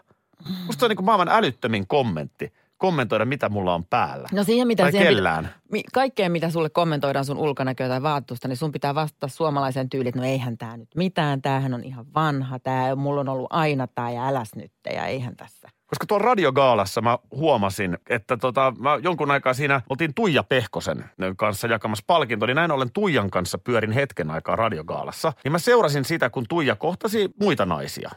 Musta 0.65 0.79
se 0.79 0.85
on 0.85 0.89
niin 0.89 0.95
kuin 0.95 1.05
maailman 1.05 1.29
älyttömin 1.29 1.87
kommentti. 1.87 2.53
Kommentoida, 2.79 3.25
mitä 3.25 3.49
mulla 3.49 3.73
on 3.75 3.85
päällä. 3.85 4.27
No 4.31 4.43
siihen, 4.43 4.67
mitä 4.67 4.83
Tai 4.83 4.91
siihen 4.91 5.07
pitä- 5.07 5.15
kellään. 5.15 5.49
mi- 5.71 5.83
kaikkeen, 5.93 6.31
mitä 6.31 6.49
sulle 6.49 6.69
kommentoidaan 6.69 7.25
sun 7.25 7.37
ulkonäköä 7.37 7.87
tai 7.87 8.01
vaattusta, 8.03 8.47
niin 8.47 8.57
sun 8.57 8.71
pitää 8.71 8.95
vastata 8.95 9.27
suomalaisen 9.27 9.89
tyyliin, 9.89 10.09
että 10.09 10.19
no 10.19 10.25
eihän 10.27 10.57
tämä 10.57 10.77
nyt 10.77 10.89
mitään, 10.95 11.41
tämähän 11.41 11.73
on 11.73 11.83
ihan 11.83 12.05
vanha, 12.15 12.59
tämä 12.59 12.95
mulla 12.95 13.21
on 13.21 13.29
ollut 13.29 13.47
aina 13.49 13.87
tämä 13.87 14.11
ja 14.11 14.27
äläs 14.27 14.55
nyt 14.55 14.71
ja 14.93 15.05
eihän 15.05 15.35
tässä. 15.35 15.69
Koska 15.87 16.05
tuolla 16.05 16.25
radiogaalassa 16.25 17.01
mä 17.01 17.17
huomasin, 17.31 17.97
että 18.09 18.37
tota, 18.37 18.73
mä 18.79 18.99
jonkun 19.03 19.31
aikaa 19.31 19.53
siinä 19.53 19.81
oltiin 19.89 20.13
Tuija 20.13 20.43
Pehkosen 20.43 21.05
kanssa 21.37 21.67
jakamassa 21.67 22.03
palkinto, 22.07 22.45
niin 22.45 22.55
näin 22.55 22.71
ollen 22.71 22.91
Tuijan 22.93 23.29
kanssa 23.29 23.57
pyörin 23.57 23.91
hetken 23.91 24.31
aikaa 24.31 24.55
radiogaalassa. 24.55 25.33
Niin 25.43 25.51
mä 25.51 25.59
seurasin 25.59 26.05
sitä, 26.05 26.29
kun 26.29 26.45
Tuija 26.49 26.75
kohtasi 26.75 27.29
muita 27.41 27.65
naisia. 27.65 28.09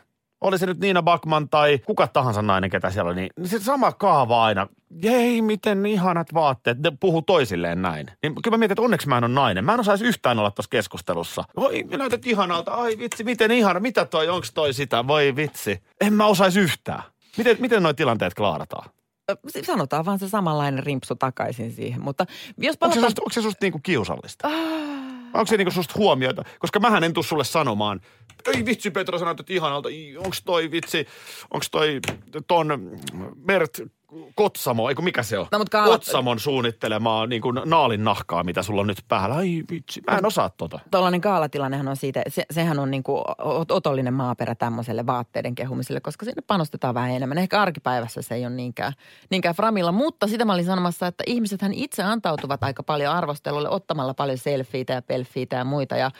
Oli 0.42 0.58
se 0.58 0.66
nyt 0.66 0.80
Niina 0.80 1.02
Bakman 1.02 1.48
tai 1.48 1.78
kuka 1.78 2.06
tahansa 2.06 2.42
nainen, 2.42 2.70
ketä 2.70 2.90
siellä 2.90 3.10
oli, 3.10 3.20
niin 3.20 3.48
se 3.48 3.58
sama 3.58 3.92
kaava 3.92 4.44
aina. 4.44 4.66
Jei, 5.02 5.42
miten 5.42 5.86
ihanat 5.86 6.34
vaatteet. 6.34 6.78
Ne 6.78 6.92
puhuu 7.00 7.22
toisilleen 7.22 7.82
näin. 7.82 8.06
Niin 8.22 8.34
kyllä 8.42 8.54
mä 8.54 8.58
mietin, 8.58 8.72
että 8.72 8.82
onneksi 8.82 9.08
mä 9.08 9.18
en 9.18 9.24
ole 9.24 9.32
nainen. 9.32 9.64
Mä 9.64 9.74
en 9.74 9.80
osaisi 9.80 10.04
yhtään 10.04 10.38
olla 10.38 10.50
tuossa 10.50 10.70
keskustelussa. 10.70 11.44
Voi, 11.56 11.84
näytät 11.96 12.26
ihanalta. 12.26 12.74
Ai 12.74 12.98
vitsi, 12.98 13.24
miten 13.24 13.50
ihana. 13.50 13.80
Mitä 13.80 14.04
toi, 14.04 14.28
onks 14.28 14.52
toi 14.52 14.72
sitä? 14.72 15.06
Voi 15.06 15.36
vitsi. 15.36 15.82
En 16.00 16.12
mä 16.12 16.26
osaisi 16.26 16.60
yhtään. 16.60 17.02
Miten, 17.36 17.56
miten 17.60 17.82
noi 17.82 17.94
tilanteet 17.94 18.34
klaarataan? 18.34 18.90
Sanotaan 19.62 20.04
vaan 20.04 20.18
se 20.18 20.28
samanlainen 20.28 20.84
rimpsu 20.84 21.14
takaisin 21.14 21.72
siihen, 21.72 22.02
mutta 22.02 22.26
jos 22.28 22.36
Onko 22.58 22.72
se 22.72 22.78
palataan... 22.78 23.02
susta, 23.04 23.22
onko 23.22 23.32
se 23.32 23.42
susta 23.42 23.58
niinku 23.64 23.80
kiusallista? 23.82 24.48
Onko 25.34 25.46
se 25.46 25.56
niinku 25.56 25.70
susta 25.70 25.94
huomioita? 25.96 26.44
Koska 26.58 26.80
mähän 26.80 27.04
en 27.04 27.12
tuu 27.12 27.22
sulle 27.22 27.44
sanomaan, 27.44 28.00
ei 28.54 28.66
vitsi 28.66 28.90
Petra, 28.90 29.18
sä 29.18 29.24
näytät 29.24 29.50
ihanalta, 29.50 29.88
onko 30.16 30.36
toi 30.44 30.70
vitsi, 30.70 31.06
onko 31.50 31.66
toi 31.70 32.00
ton 32.46 32.98
Mert 33.46 33.80
Kotsamo, 34.34 34.88
eikö 34.88 35.02
mikä 35.02 35.22
se 35.22 35.38
on? 35.38 35.46
No, 35.52 35.58
mut 35.58 35.68
Kaala- 35.68 35.92
Kotsamon 35.92 36.40
suunnittelemaa 36.40 37.26
niin 37.26 37.42
kuin 37.42 37.60
naalin 37.64 38.04
nahkaa, 38.04 38.44
mitä 38.44 38.62
sulla 38.62 38.80
on 38.80 38.86
nyt 38.86 39.04
päällä. 39.08 39.34
Ai 39.36 39.62
vitsi, 39.70 40.02
mä 40.10 40.18
en 40.18 40.26
osaa 40.26 40.50
tota. 40.50 40.78
Tuollainen 40.90 41.20
kaalatilannehan 41.20 41.88
on 41.88 41.96
siitä, 41.96 42.22
se, 42.28 42.42
sehän 42.50 42.78
on 42.78 42.90
niin 42.90 43.02
kuin 43.02 43.22
otollinen 43.68 44.14
maaperä 44.14 44.54
tämmöiselle 44.54 45.06
vaatteiden 45.06 45.54
kehumiselle, 45.54 46.00
koska 46.00 46.24
sinne 46.24 46.42
panostetaan 46.46 46.94
vähän 46.94 47.10
enemmän. 47.10 47.38
Ehkä 47.38 47.62
arkipäivässä 47.62 48.22
se 48.22 48.34
ei 48.34 48.46
ole 48.46 48.54
niinkään, 48.54 48.92
niinkään 49.30 49.54
framilla, 49.54 49.92
mutta 49.92 50.26
sitä 50.26 50.44
mä 50.44 50.52
olin 50.52 50.64
sanomassa, 50.64 51.06
että 51.06 51.24
ihmisethän 51.26 51.74
itse 51.74 52.02
antautuvat 52.02 52.64
aika 52.64 52.82
paljon 52.82 53.12
arvostelulle 53.14 53.68
ottamalla 53.68 54.14
paljon 54.14 54.38
selfieitä 54.38 54.92
ja 54.92 55.02
pelfiitä 55.02 55.56
ja 55.56 55.64
muita. 55.64 55.96
Ja 55.96 56.10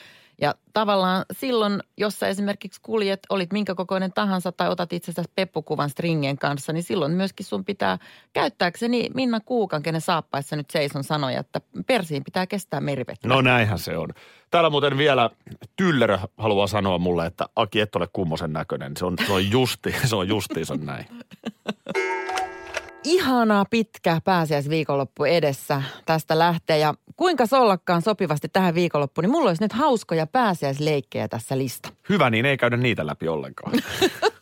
Ja 0.40 0.54
tavallaan 0.72 1.24
silloin, 1.32 1.82
jos 1.96 2.18
sä 2.18 2.28
esimerkiksi 2.28 2.80
kuljet, 2.82 3.20
olit 3.30 3.52
minkä 3.52 3.74
kokoinen 3.74 4.12
tahansa 4.12 4.52
tai 4.52 4.68
otat 4.68 4.92
itsestäsi 4.92 5.30
peppukuvan 5.34 5.90
stringen 5.90 6.38
kanssa, 6.38 6.72
niin 6.72 6.82
silloin 6.82 7.12
myöskin 7.12 7.46
sun 7.46 7.64
pitää 7.64 7.98
käyttääkseni 8.32 9.10
Minna 9.14 9.40
Kuukan, 9.40 9.82
kenen 9.82 10.00
saappaissa 10.00 10.56
nyt 10.56 10.70
seison 10.70 11.04
sanoja, 11.04 11.40
että 11.40 11.60
persiin 11.86 12.24
pitää 12.24 12.46
kestää 12.46 12.80
merivettä. 12.80 13.28
No 13.28 13.40
näinhän 13.40 13.78
se 13.78 13.96
on. 13.96 14.08
Täällä 14.50 14.70
muuten 14.70 14.98
vielä 14.98 15.30
Tyllerö 15.76 16.18
haluaa 16.38 16.66
sanoa 16.66 16.98
mulle, 16.98 17.26
että 17.26 17.46
Aki 17.56 17.80
et 17.80 17.96
ole 17.96 18.08
kummosen 18.12 18.52
näköinen. 18.52 18.96
Se 18.96 19.06
on, 19.06 19.14
se 19.26 19.32
on, 19.32 19.50
justi, 19.50 19.94
se 20.04 20.16
on 20.16 20.28
justiinsa 20.28 20.74
näin. 20.74 21.06
Ihana 23.04 23.64
pitkä 23.70 24.20
pääsiäisviikonloppu 24.24 25.24
edessä 25.24 25.82
tästä 26.06 26.38
lähtee 26.38 26.78
ja 26.78 26.94
kuinka 27.16 27.46
sollakkaan 27.46 28.02
sopivasti 28.02 28.48
tähän 28.52 28.74
viikonloppuun, 28.74 29.22
niin 29.22 29.30
mulla 29.30 29.48
olisi 29.48 29.62
nyt 29.62 29.72
hauskoja 29.72 30.26
pääsiäisleikkejä 30.26 31.28
tässä 31.28 31.58
lista. 31.58 31.88
Hyvä, 32.08 32.30
niin 32.30 32.46
ei 32.46 32.56
käydä 32.56 32.76
niitä 32.76 33.06
läpi 33.06 33.28
ollenkaan. 33.28 33.72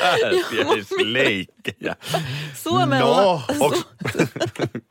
Pääsiäisleikkejä. 0.00 1.96
Suomen, 2.54 3.00
No, 3.00 3.10
la- 3.10 3.42
onks- 3.60 3.86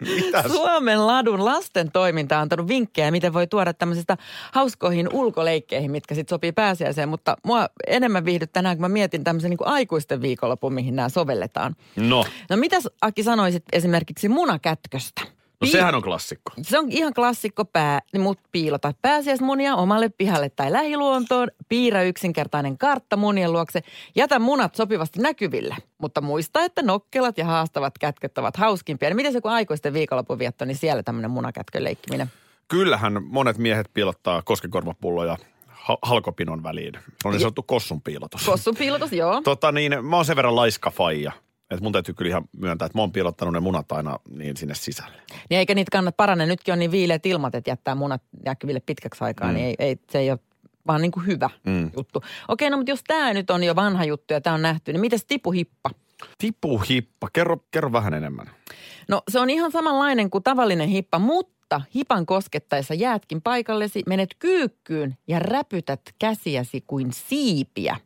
Mitäs? 0.15 0.51
Suomen 0.51 1.07
ladun 1.07 1.45
lasten 1.45 1.91
toiminta 1.91 2.35
on 2.37 2.41
antanut 2.41 2.67
vinkkejä, 2.67 3.11
miten 3.11 3.33
voi 3.33 3.47
tuoda 3.47 3.73
tämmöisistä 3.73 4.17
hauskoihin 4.51 5.09
ulkoleikkeihin, 5.13 5.91
mitkä 5.91 6.15
sitten 6.15 6.35
sopii 6.35 6.51
pääsiäiseen. 6.51 7.09
Mutta 7.09 7.37
mua 7.45 7.67
enemmän 7.87 8.25
viihdyt 8.25 8.51
tänään, 8.53 8.77
kun 8.77 8.81
mä 8.81 8.89
mietin 8.89 9.23
tämmöisen 9.23 9.49
niin 9.49 9.57
kuin 9.57 9.67
aikuisten 9.67 10.21
viikonlopun, 10.21 10.73
mihin 10.73 10.95
nämä 10.95 11.09
sovelletaan. 11.09 11.75
No, 11.95 12.25
No 12.49 12.57
mitäs 12.57 12.87
Aki 13.01 13.23
sanoisit 13.23 13.63
esimerkiksi 13.73 14.29
munakätköstä? 14.29 15.21
No 15.61 15.65
Pi- 15.65 15.71
sehän 15.71 15.95
on 15.95 16.01
klassikko. 16.01 16.51
Se 16.61 16.79
on 16.79 16.91
ihan 16.91 17.13
klassikko 17.13 17.65
pää, 17.65 17.99
niin 18.13 18.21
mut 18.21 18.39
piilota 18.51 18.93
pääsiäismunia 19.01 19.75
omalle 19.75 20.09
pihalle 20.09 20.49
tai 20.49 20.71
lähiluontoon, 20.71 21.47
piirrä 21.69 22.03
yksinkertainen 22.03 22.77
kartta 22.77 23.17
munien 23.17 23.51
luokse, 23.53 23.81
jätä 24.15 24.39
munat 24.39 24.75
sopivasti 24.75 25.19
näkyville. 25.19 25.75
Mutta 25.97 26.21
muista, 26.21 26.63
että 26.63 26.81
nokkelat 26.81 27.37
ja 27.37 27.45
haastavat 27.45 27.97
kätköt 27.99 28.37
ovat 28.37 28.57
hauskimpia. 28.57 29.09
Niin 29.09 29.15
miten 29.15 29.33
se 29.33 29.41
kun 29.41 29.51
aikuisten 29.51 29.93
viikonlopun 29.93 30.39
vietto, 30.39 30.65
niin 30.65 30.77
siellä 30.77 31.03
tämmöinen 31.03 31.31
munakätkön 31.31 31.83
leikkiminen. 31.83 32.31
Kyllähän 32.67 33.23
monet 33.23 33.57
miehet 33.57 33.89
piilottaa 33.93 34.41
koskekorvapulloja 34.41 35.37
ha- 35.67 35.97
halkopinon 36.01 36.63
väliin. 36.63 36.93
Se 36.93 37.27
on 37.27 37.31
niin 37.31 37.39
sanottu 37.41 37.63
kossun 37.63 38.01
piilotus. 38.01 38.45
Kossun 38.45 38.75
piilotus, 38.75 39.11
joo. 39.13 39.41
Tota 39.41 39.71
niin, 39.71 40.05
mä 40.05 40.15
oon 40.15 40.25
sen 40.25 40.35
verran 40.35 40.55
laiska 40.55 40.91
faija. 40.91 41.31
Että 41.71 41.83
mun 41.83 41.91
täytyy 41.91 42.13
kyllä 42.13 42.29
ihan 42.29 42.43
myöntää, 42.57 42.85
että 42.85 42.97
mä 42.97 43.01
oon 43.01 43.11
piilottanut 43.11 43.53
ne 43.53 43.59
munat 43.59 43.91
aina 43.91 44.19
niin 44.29 44.57
sinne 44.57 44.75
sisälle. 44.75 45.17
Niin 45.49 45.59
eikä 45.59 45.75
niitä 45.75 45.91
kannata 45.91 46.15
parane. 46.15 46.45
Nytkin 46.45 46.71
on 46.71 46.79
niin 46.79 46.91
viileät 46.91 47.25
ilmat, 47.25 47.55
että 47.55 47.69
jättää 47.71 47.95
munat 47.95 48.21
näkyville 48.45 48.79
pitkäksi 48.79 49.23
aikaa, 49.23 49.47
mm. 49.47 49.53
niin 49.53 49.65
ei, 49.65 49.75
ei, 49.79 49.97
se 50.09 50.19
ei 50.19 50.31
ole 50.31 50.39
vaan 50.87 51.01
niin 51.01 51.11
kuin 51.11 51.25
hyvä 51.25 51.49
Mm. 51.65 51.91
juttu. 51.97 52.23
Okei, 52.47 52.69
no 52.69 52.77
mutta 52.77 52.91
jos 52.91 53.03
tämä 53.07 53.33
nyt 53.33 53.49
on 53.49 53.63
jo 53.63 53.75
vanha 53.75 54.05
juttu 54.05 54.33
ja 54.33 54.41
tämä 54.41 54.53
on 54.53 54.61
nähty, 54.61 54.93
niin 54.93 55.01
mitäs 55.01 55.25
tipuhippa? 55.25 55.89
Tipu 56.37 56.77
hippa, 56.77 57.29
kerro, 57.33 57.57
kerro 57.71 57.91
vähän 57.91 58.13
enemmän. 58.13 58.49
No 59.07 59.21
se 59.29 59.39
on 59.39 59.49
ihan 59.49 59.71
samanlainen 59.71 60.29
kuin 60.29 60.43
tavallinen 60.43 60.89
hippa, 60.89 61.19
mutta 61.19 61.81
hipan 61.95 62.25
koskettaessa 62.25 62.93
jäätkin 62.93 63.41
paikallesi, 63.41 64.03
menet 64.07 64.35
kyykkyyn 64.39 65.17
ja 65.27 65.39
räpytät 65.39 66.01
käsiäsi 66.19 66.83
kuin 66.87 67.13
siipiä. 67.13 67.97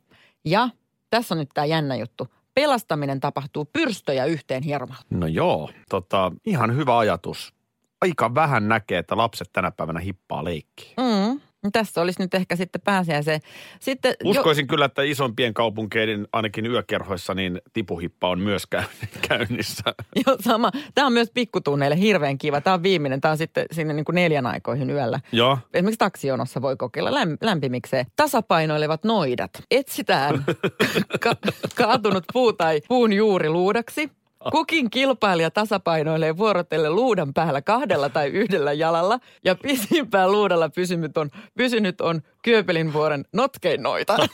Ja 0.46 0.70
tässä 1.10 1.36
on 1.36 1.40
nyt 1.40 1.50
tämä 1.54 1.66
jännä 1.66 1.96
juttu. 1.96 2.28
Pelastaminen 2.56 3.20
tapahtuu 3.20 3.66
pyrstöjä 3.66 4.26
yhteen 4.26 4.64
hieromalla. 4.64 5.02
No 5.10 5.28
joo, 5.28 5.70
tota, 5.90 6.32
ihan 6.46 6.76
hyvä 6.76 6.98
ajatus. 6.98 7.54
Aika 8.02 8.36
vähän 8.36 8.68
näkee, 8.68 8.98
että 8.98 9.18
lapset 9.18 9.50
tänä 9.54 9.72
päivänä 9.72 10.00
hippaa 10.00 10.44
leikkiä. 10.44 10.94
Mm. 10.98 11.42
Tässä 11.72 12.02
olisi 12.02 12.22
nyt 12.22 12.34
ehkä 12.34 12.56
sitten 12.56 12.82
pääsiäiseen. 12.82 13.42
Sitten 13.80 14.14
Uskoisin 14.24 14.68
kyllä, 14.68 14.86
että 14.86 15.02
isompien 15.02 15.54
kaupunkeiden, 15.54 16.28
ainakin 16.34 16.66
yökerhoissa, 16.66 17.34
niin 17.34 17.62
tipuhippa 17.74 18.30
on 18.30 18.40
myös 18.40 18.64
käy- 18.70 19.08
käynnissä. 19.30 19.84
Jo, 20.28 20.38
sama. 20.42 20.72
Tämä 20.96 21.08
on 21.08 21.14
myös 21.14 21.32
pikkutunneille 21.34 22.00
hirveän 22.00 22.38
kiva. 22.38 22.62
Tämä 22.62 22.74
on 22.74 22.84
viimeinen. 22.84 23.22
Tämä 23.22 23.32
on 23.32 23.38
sitten 23.38 23.66
sinne 23.72 23.94
niin 23.94 24.06
kuin 24.06 24.16
neljän 24.16 24.46
aikoihin 24.46 24.90
yöllä. 24.90 25.20
Joo. 25.32 25.58
Esimerkiksi 25.74 25.98
taksijonossa 26.00 26.62
voi 26.62 26.76
kokeilla 26.78 27.12
läm- 27.12 27.38
lämpimikseen. 27.42 28.06
Tasapainoilevat 28.16 29.04
noidat. 29.04 29.52
Etsitään 29.72 30.44
ka- 31.24 31.36
kaatunut 31.76 32.24
puu 32.34 32.54
tai 32.54 32.82
puun 32.88 33.14
juuri 33.14 33.50
luudaksi. 33.50 34.10
Kukin 34.52 34.90
kilpailija 34.90 35.52
tasapainoilee 35.52 36.38
vuorotellen 36.38 36.96
luudan 36.96 37.34
päällä 37.34 37.62
kahdella 37.62 38.10
tai 38.10 38.28
yhdellä 38.28 38.74
jalalla 38.74 39.20
ja 39.46 39.56
pisimpään 39.56 40.32
luudalla 40.32 40.70
pysynyt 40.70 41.18
on, 41.18 41.30
pysynyt 41.58 42.02
on 42.02 42.22
Kööpelin 42.42 42.94
vuoren 42.94 43.26
notkein 43.34 43.84
noita. 43.84 44.18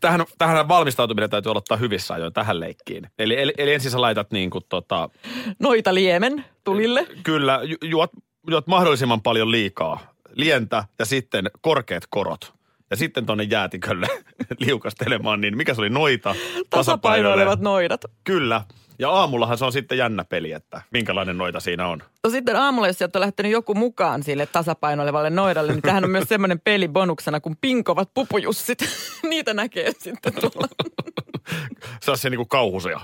Tähän, 0.00 0.24
tähän 0.38 0.68
valmistautuminen 0.68 1.30
täytyy 1.30 1.52
aloittaa 1.52 1.76
hyvissä 1.76 2.14
ajoin 2.14 2.32
tähän 2.32 2.60
leikkiin. 2.60 3.10
Eli, 3.18 3.40
eli, 3.40 3.52
eli 3.58 3.74
ensin 3.74 3.90
sä 3.90 4.00
laitat 4.00 4.30
niin 4.30 4.50
kuin 4.50 4.64
tota, 4.68 5.10
Noita 5.58 5.94
liemen 5.94 6.44
tulille. 6.64 7.06
kyllä 7.22 7.60
ju, 7.64 7.76
juot, 7.84 8.10
juot 8.50 8.66
mahdollisimman 8.66 9.22
paljon 9.22 9.50
liikaa, 9.50 10.00
lientä 10.34 10.84
ja 10.98 11.04
sitten 11.04 11.50
korkeat 11.60 12.02
korot. 12.10 12.57
Ja 12.90 12.96
sitten 12.96 13.26
tuonne 13.26 13.44
jäätikölle 13.44 14.06
liukastelemaan, 14.66 15.40
niin 15.40 15.56
mikä 15.56 15.74
se 15.74 15.80
oli 15.80 15.90
noita? 15.90 16.34
Tasapainoilevat 16.70 17.60
noidat. 17.60 18.04
Kyllä. 18.24 18.62
Ja 18.98 19.10
aamullahan 19.10 19.58
se 19.58 19.64
on 19.64 19.72
sitten 19.72 19.98
jännä 19.98 20.24
peli, 20.24 20.52
että 20.52 20.82
minkälainen 20.90 21.38
noita 21.38 21.60
siinä 21.60 21.86
on. 21.88 22.02
No 22.24 22.30
sitten 22.30 22.56
aamulla, 22.56 22.86
jos 22.86 22.98
sieltä 22.98 23.18
on 23.18 23.20
lähtenyt 23.20 23.52
joku 23.52 23.74
mukaan 23.74 24.22
sille 24.22 24.46
tasapainoilevalle 24.46 25.30
noidalle, 25.30 25.72
niin 25.72 25.82
tähän 25.82 26.04
on 26.04 26.10
myös 26.10 26.28
semmoinen 26.28 26.60
peli 26.60 26.88
bonuksena 26.88 27.40
kuin 27.40 27.56
pinkovat 27.60 28.10
pupujussit. 28.14 28.78
Niitä 29.30 29.54
näkee 29.54 29.92
sitten 29.98 30.32
tuolla. 30.34 30.68
Se 32.02 32.10
on 32.10 32.18
se 32.18 32.30
niinku 32.30 32.44
kauhusia. 32.44 33.00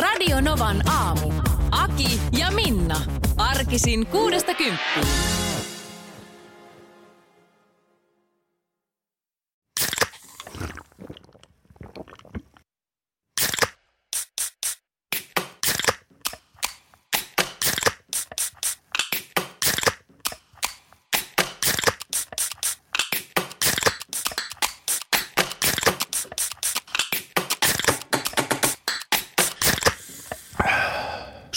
Radio 0.00 0.40
Novan 0.40 0.88
aamu. 0.88 1.32
Aki 1.70 2.20
ja 2.38 2.50
Minna. 2.50 3.00
Arkisin 3.38 4.06
kuudesta 4.06 4.54
kymppiin. 4.54 5.06